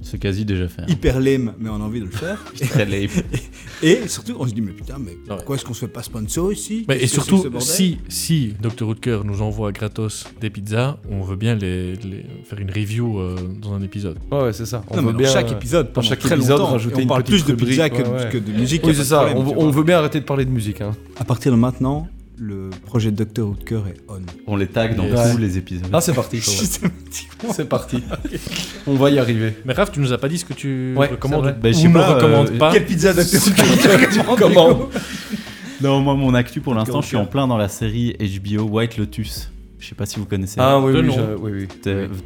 [0.00, 0.82] C'est quasi déjà fait.
[0.82, 0.86] hein.
[0.88, 2.42] Hyper lame, mais on a envie de le faire.
[2.70, 3.08] Très lame.
[3.82, 5.16] et surtout, on se dit, mais putain, mais Ouais.
[5.26, 6.84] pourquoi est-ce qu'on se fait pas sponsor ici?
[6.88, 8.86] Mais et surtout, si, si Dr.
[8.86, 13.34] Woodker nous envoie gratos des pizzas, on veut bien les, les- faire une review euh,
[13.60, 14.18] dans un épisode.
[14.30, 14.84] Ouais, ouais, c'est ça.
[14.88, 15.32] On Non, mais veut dans bien.
[15.32, 17.52] chaque euh, épisode, pendant chaque très épisode, longtemps, rajouter et on une parle petite plus
[17.56, 18.40] de pizza que, ouais, ouais.
[18.40, 18.82] de musique.
[18.86, 19.26] Oui, c'est ça.
[19.36, 20.80] on, veut bien arrêter de parler de musique.
[20.80, 20.92] Hein.
[21.18, 22.06] À partir de maintenant,
[22.40, 23.46] le projet de Dr.
[23.48, 24.20] Woodker est on.
[24.46, 25.32] On les tag dans Yes.
[25.32, 25.88] tous les épisodes.
[25.92, 26.40] Ah, c'est parti.
[26.40, 28.02] C'est parti.
[28.86, 29.54] On va y arriver.
[29.64, 31.56] Mais Raph, tu nous as pas dit ce que tu Ouais, recommandes.
[31.60, 32.72] Bah, je ou sais ne pas, recommandes euh, pas.
[32.72, 34.36] Quelle pizza Dr.
[34.38, 34.88] Comment
[35.80, 38.96] Non, moi, mon actu pour l'instant, je suis en plein dans la série HBO White
[38.98, 39.50] Lotus.
[39.80, 40.56] Je sais pas si vous connaissez.
[40.58, 41.68] Ah oui, De oui, je- oui,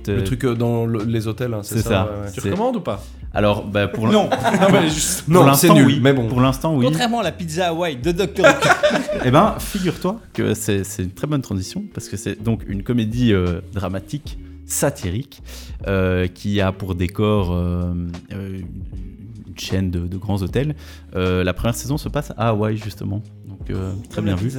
[0.07, 1.89] Le truc euh, dans le- les hôtels, hein, c'est ça.
[1.89, 2.05] ça.
[2.05, 2.33] ouais, ouais.
[2.33, 3.03] Tu recommandes ou pas?
[3.35, 4.29] Alors, bah, pour Non,
[4.61, 6.01] Non, mais juste- pour Non, l'instant, c'est nul, oui.
[6.03, 6.29] mais bon.
[6.29, 6.85] Pour l'instant, oui.
[6.87, 8.45] contrairement à la pizza Hawaii de Dr.
[9.25, 13.33] Eh ben, figure-toi que c'est une très bonne transition parce que c'est donc une comédie
[13.35, 15.43] euh, dramatique, satirique,
[15.87, 17.93] euh, qui a pour décor euh,
[18.33, 20.75] euh, une chaîne de, de grands hôtels.
[21.17, 24.51] Euh, la première saison se passe à Hawaï justement, donc euh, très bien vu.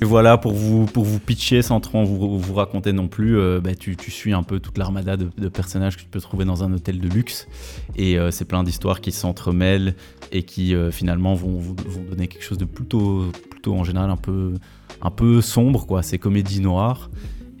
[0.00, 3.38] Euh, Et voilà, pour vous, pour vous pitcher sans trop vous, vous raconter non plus,
[3.38, 6.44] euh, bah, tu, tu, suis un peu toute l'armada de, personnages que tu peux trouver
[6.44, 7.48] dans un hôtel de luxe.
[7.96, 9.94] Et euh, c'est plein d'histoires qui s'entremêlent
[10.32, 14.16] et qui euh, finalement vont, vont, donner quelque chose de plutôt, plutôt en général un
[14.16, 14.54] peu,
[15.02, 15.86] un peu sombre.
[15.86, 16.02] quoi.
[16.02, 17.10] C'est comédie noire.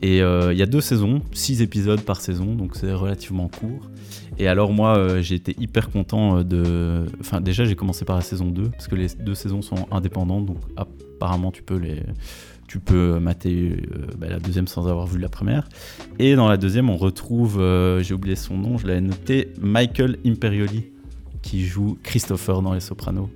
[0.02, 3.90] Et il y a deux saisons, six épisodes par saison, donc c'est relativement court.
[4.40, 7.04] Et alors moi, euh, j'ai été hyper content euh, de...
[7.20, 10.46] Enfin déjà, j'ai commencé par la saison 2, parce que les deux saisons sont indépendantes,
[10.46, 10.56] donc
[11.20, 12.02] apparemment tu peux les...
[12.66, 15.68] Tu peux mater euh, bah, la deuxième sans avoir vu la première.
[16.20, 17.60] Et dans la deuxième, on retrouve,
[18.00, 20.84] j'ai oublié son nom, je l'avais noté, Michael Imperioli,
[21.42, 23.28] qui joue Christopher dans Les Sopranos,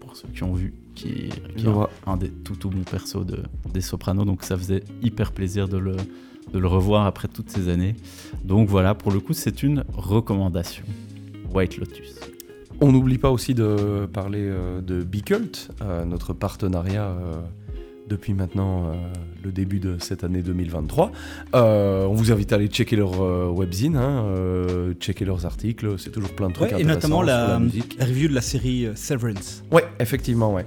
[0.00, 1.66] pour ceux qui ont vu qui, est
[2.06, 3.38] un des tout tout bons persos de,
[3.72, 5.94] des Sopranos, donc ça faisait hyper plaisir de le,
[6.52, 7.94] de le revoir après toutes ces années.
[8.44, 10.84] Donc voilà, pour le coup, c'est une recommandation.
[11.52, 12.15] White Lotus.
[12.80, 17.34] On n'oublie pas aussi de parler euh, de Bicult, euh, notre partenariat euh,
[18.06, 18.92] depuis maintenant
[19.42, 21.10] le début de cette année 2023.
[21.54, 23.18] on vous invite à aller checker leur
[23.52, 24.24] webzine, hein,
[25.00, 27.58] checker leurs articles, c'est toujours plein de trucs ouais, Et notamment la,
[27.98, 29.64] la, review de la série Severance.
[29.72, 30.66] Ouais, effectivement, ouais.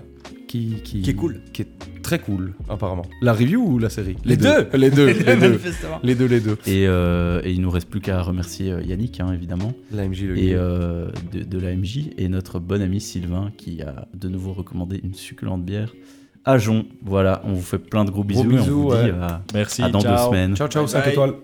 [0.50, 1.42] Qui, qui, qui, est cool.
[1.54, 1.68] Qui est
[2.02, 3.06] très cool, apparemment.
[3.22, 4.16] La review ou la série?
[4.26, 4.68] Les, deux.
[4.74, 5.60] Les deux, les deux.
[6.02, 6.58] les deux, les deux.
[6.66, 9.74] Et, euh, et il nous reste plus qu'à remercier euh, Yannick, hein, évidemment.
[9.92, 12.10] L'AMJ, le Et euh, de, de l'AMJ.
[12.18, 15.94] Et notre bon ami Sylvain, qui a de nouveau recommandé une succulente bière.
[16.46, 19.10] À Jon, voilà, on vous fait plein de gros bisous, bisous et on vous dit
[19.22, 20.16] à, Merci, à dans ciao.
[20.16, 20.56] deux semaines.
[20.56, 21.36] Ciao, ciao, 5 étoiles.